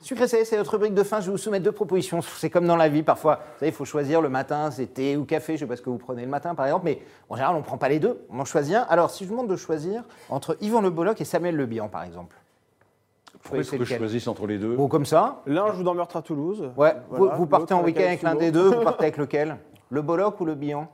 [0.00, 1.20] Sucré-salé, c'est notre rubrique de fin.
[1.20, 2.20] Je vais vous soumettre deux propositions.
[2.20, 3.36] C'est comme dans la vie, parfois.
[3.36, 5.56] Vous savez, il faut choisir le matin, c'est thé ou café.
[5.56, 6.84] Je ne sais pas ce que vous prenez le matin, par exemple.
[6.84, 8.24] Mais en général, on ne prend pas les deux.
[8.30, 8.82] On en choisit un.
[8.82, 11.88] Alors, si je vous demande de choisir entre Yvan Le Bolloc et Samuel Le Bihan,
[11.88, 12.36] par exemple.
[13.42, 15.42] Pourquoi est-ce que je choisisse entre les deux Bon, comme ça.
[15.46, 16.70] L'un joue dans Meurtre à Toulouse.
[16.76, 16.94] Ouais.
[17.10, 17.34] Voilà.
[17.34, 18.70] vous, vous partez en week-end avec l'un des deux.
[18.70, 19.56] Vous partez avec lequel?
[19.90, 20.88] Le Bolloc ou le Bihan?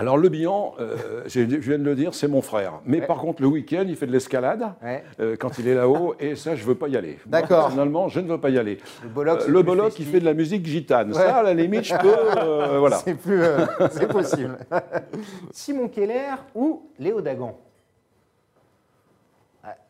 [0.00, 2.74] Alors, le Bihan, euh, je viens de le dire, c'est mon frère.
[2.86, 3.06] Mais Ouais.
[3.06, 4.62] par contre, le week-end, il fait de l'escalade.
[4.80, 5.02] Ouais.
[5.18, 7.18] euh, quand il est là-haut, et ça, je veux pas y aller.
[7.26, 7.62] D'accord.
[7.64, 8.78] Personnellement, je ne veux pas y aller.
[9.02, 11.08] Le Bolloc, Euh, le plus Bolloc, il fait de la musique gitane.
[11.08, 11.14] Ouais.
[11.14, 12.14] Ça, à la limite, je peux.
[12.78, 12.98] voilà.
[12.98, 13.42] C'est plus,
[13.90, 14.56] c'est possible.
[15.50, 17.58] Simon Keller ou Léo Dagan?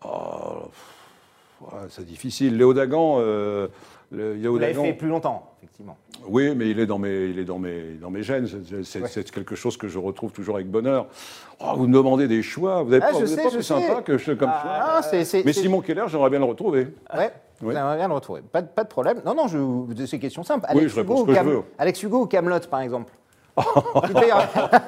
[0.05, 0.71] Oh,
[1.91, 2.57] c'est difficile.
[2.57, 3.21] Léo Dagan,
[4.11, 5.97] le- Vous l'avez fait plus longtemps, effectivement.
[6.27, 8.47] oui, mais il est dans mes, il est dans mes, dans mes gènes.
[8.85, 9.25] C'est- Ouais.
[9.25, 11.07] quelque chose que je retrouve toujours avec bonheur.
[11.61, 12.83] Oh, vous me demandez des choix.
[12.83, 13.87] Vous n'avez Ah, pas, je vous avez sais, pas je plus sais.
[13.87, 14.61] sympa que je comme choix.
[14.65, 16.89] Ah, c'est- Mais Simon Keller, j'aimerais bien le retrouver.
[17.15, 17.31] Ouais,
[17.63, 17.75] Oui.
[17.75, 18.41] j'aimerais bien le retrouver.
[18.43, 19.21] Pas, de- pas de problème.
[19.27, 19.59] Non, non, je,
[20.07, 20.67] c'est question simple.
[20.73, 21.63] Oui, Alex réponds Hugo ce je veux.
[21.79, 23.13] Alex Hugo ou Camelot, par exemple
[23.59, 24.31] fait-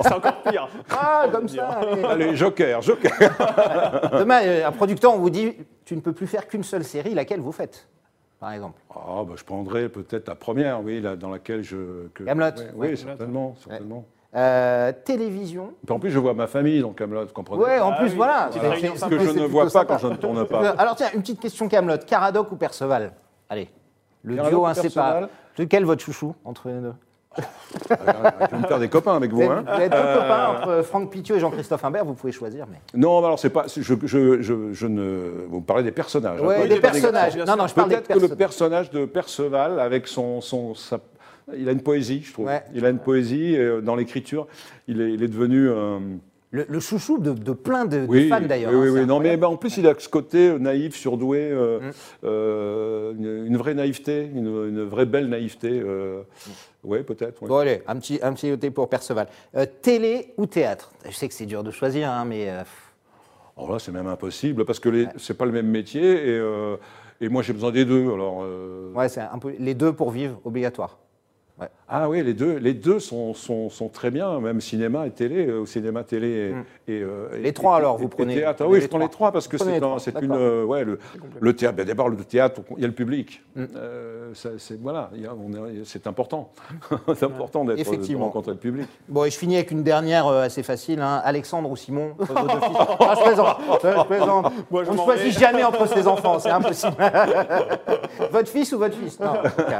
[0.02, 0.68] C'est encore pire.
[0.90, 1.66] Ah, comme ça.
[1.68, 2.04] allez.
[2.04, 3.10] Allez, Joker, Joker.
[4.18, 5.52] Demain, euh, un producteur, on vous dit,
[5.84, 7.88] tu ne peux plus faire qu'une seule série, laquelle vous faites,
[8.40, 12.08] par exemple Ah, bah, je prendrais peut-être la première, oui, la- dans laquelle je.
[12.14, 12.88] que- Camelot, Oui, ouais.
[12.90, 14.04] oui, certainement, certainement.
[14.34, 15.72] Euh, Télévision.
[15.84, 17.62] Puis en plus, je vois ma famille dans Camelot, vous comprenez?
[17.62, 18.48] Ouais, en Ah plus, oui, voilà.
[18.52, 19.84] C'est- Ce que je ne vois pas sympa.
[19.94, 20.70] quand je ne tourne pas.
[20.70, 21.98] Alors tiens, une petite question Camelot.
[22.06, 23.12] Caradoc ou Perceval?
[23.48, 23.68] Allez,
[24.22, 25.28] le Caradoc duo inséparable.
[25.58, 26.94] Lequel votre chouchou entre les deux?
[27.88, 27.94] Je
[28.50, 29.42] vais me faire des copains avec Vous vous.
[29.42, 29.64] êtes, Hein.
[29.66, 32.66] vous êtes deux copains entre Franck Pitiot et Jean-Christophe Imbert, vous pouvez choisir.
[32.70, 32.78] Mais...
[32.98, 33.66] Non, alors c'est pas.
[33.74, 35.46] Je, je, je, je ne.
[35.48, 36.40] Vous me parlez des personnages.
[36.42, 37.36] hein, Ouais, pas des des- personnages.
[37.36, 41.00] Non, non, je parle des Peut-être que le personnage de Perceval, avec son, son sa-
[41.56, 42.46] il a une poésie, je trouve.
[42.46, 42.62] Ouais.
[42.74, 44.46] Il a une poésie euh, dans l'écriture.
[44.88, 45.68] Il est, il est devenu.
[45.68, 45.98] euh,
[46.52, 48.72] Le, le chouchou de, de plein de, fans d'ailleurs.
[48.72, 49.06] Oui, hein, oui.
[49.06, 51.90] Non, mais en plus, il a ce côté naïf, surdoué, euh, Mm.
[52.24, 55.70] euh, une, une vraie naïveté, une, une vraie belle naïveté.
[55.72, 56.22] euh,
[56.82, 57.40] Oui, peut-être.
[57.42, 57.48] oui.
[57.48, 59.28] Bon, allez, un petit, un petit OT pour Perceval.
[59.54, 60.90] Euh, télé ou théâtre?
[61.08, 62.50] Je sais que c'est dur de choisir, hein, mais.
[62.50, 62.62] euh,
[63.56, 66.76] Alors là, c'est même impossible parce que les- c'est pas le même métier et, euh,
[67.20, 68.10] et moi j'ai besoin des deux.
[68.12, 69.20] Alors, euh, ouais, c'est
[69.58, 70.98] les deux pour vivre, obligatoire.
[71.92, 75.46] Ah oui, les deux, les deux sont, sont, sont très bien, même cinéma et télé,
[75.48, 76.54] euh, au cinéma, télé
[76.86, 78.62] et, et, euh, Les et- trois, et- alors, vous prenez- théâtre.
[78.64, 81.00] Ah oui, je prends les les trois parce que c'est un- une, euh, ouais, le,
[81.40, 81.76] le théâtre.
[81.76, 83.42] ben, D'abord le théâtre, il y a le public.
[83.56, 83.64] Mm.
[83.76, 86.50] Euh, ça, c'est voilà, il y a- on est- c'est important,
[87.16, 88.26] c'est important d'être de Effectivement.
[88.26, 88.86] rencontrer le public.
[89.08, 91.00] Bon, et je finis avec une dernière assez facile.
[91.00, 91.20] hein.
[91.24, 92.12] Alexandre ou Simon?
[92.18, 92.76] Vos deux fils.
[93.00, 93.56] Ah, je plaisante.
[93.82, 94.52] Je plaisante.
[94.70, 95.40] Moi, je On ne choisit vais.
[95.40, 96.94] jamais entre ses enfants, c'est impossible.
[98.30, 99.18] votre fils ou votre fils?
[99.18, 99.32] Non,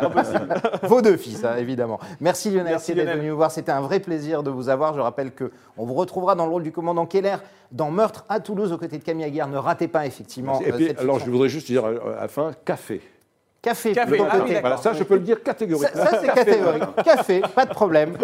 [0.02, 0.54] impossible.
[0.82, 1.98] Vos deux fils, hein, évidemment.
[2.20, 3.50] Merci Lionel, Merci, d'être venu nous voir.
[3.50, 4.94] C'était un vrai plaisir de vous avoir.
[4.94, 7.36] Je rappelle que on vous retrouvera dans le rôle du commandant Keller
[7.72, 9.48] dans Meurtre à Toulouse aux côtés de Camille Aguirre.
[9.48, 10.60] Ne ratez pas effectivement.
[10.60, 13.00] et euh, puis, cette alors je voudrais juste dire euh, à la fin, café.
[13.62, 14.54] Café, Café, ah oui.
[14.58, 16.02] Voilà, ça je peux le dire catégoriquement.
[16.02, 16.82] ça, c'est catégorique.
[17.04, 18.16] Café, pas de problème.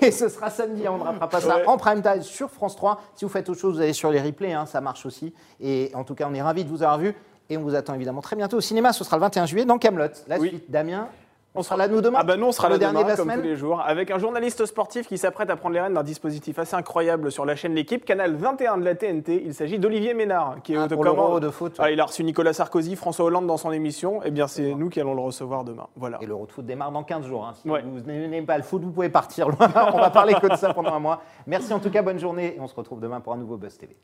[0.00, 1.66] Et ce sera samedi, on ne ratera pas ça Ouais.
[1.66, 3.00] en prime time sur France 3.
[3.16, 5.34] Si vous faites autre chose, vous allez sur les replays, hein, ça marche aussi.
[5.60, 7.12] Et en tout cas, on est ravis de vous avoir vu.
[7.50, 8.92] Et on vous attend évidemment très bientôt au cinéma.
[8.92, 10.06] Ce sera le 21 juillet dans Camelot.
[10.28, 10.48] La Oui.
[10.50, 11.08] suite, Damien,
[11.54, 12.18] on sera là nous demain.
[12.20, 13.56] Ah bah nous on sera Le là dernier demain, de la comme semaine tous les
[13.56, 17.30] jours, avec un journaliste sportif qui s'apprête à prendre les rênes d'un dispositif assez incroyable
[17.30, 19.42] sur la chaîne L'équipe, canal 21 de la TNT.
[19.44, 21.76] Il s'agit d'Olivier Ménard, qui est Ah, pour le de foot.
[21.78, 24.20] Ah, il a reçu Nicolas Sarkozy, François Hollande dans son émission.
[24.24, 25.86] Eh bien, c'est nous qui allons le recevoir demain.
[25.96, 26.18] Voilà.
[26.20, 27.44] Et l'Euro de foot démarre dans 15 jours.
[27.46, 27.52] hein.
[27.54, 27.82] Si Ouais.
[27.86, 29.56] vous n'aimez pas le foot, vous pouvez partir loin.
[29.94, 31.22] on va parler que de ça pendant un mois.
[31.46, 32.56] Merci en tout cas, bonne journée.
[32.56, 33.96] Et on se retrouve demain pour un nouveau Buzz TV.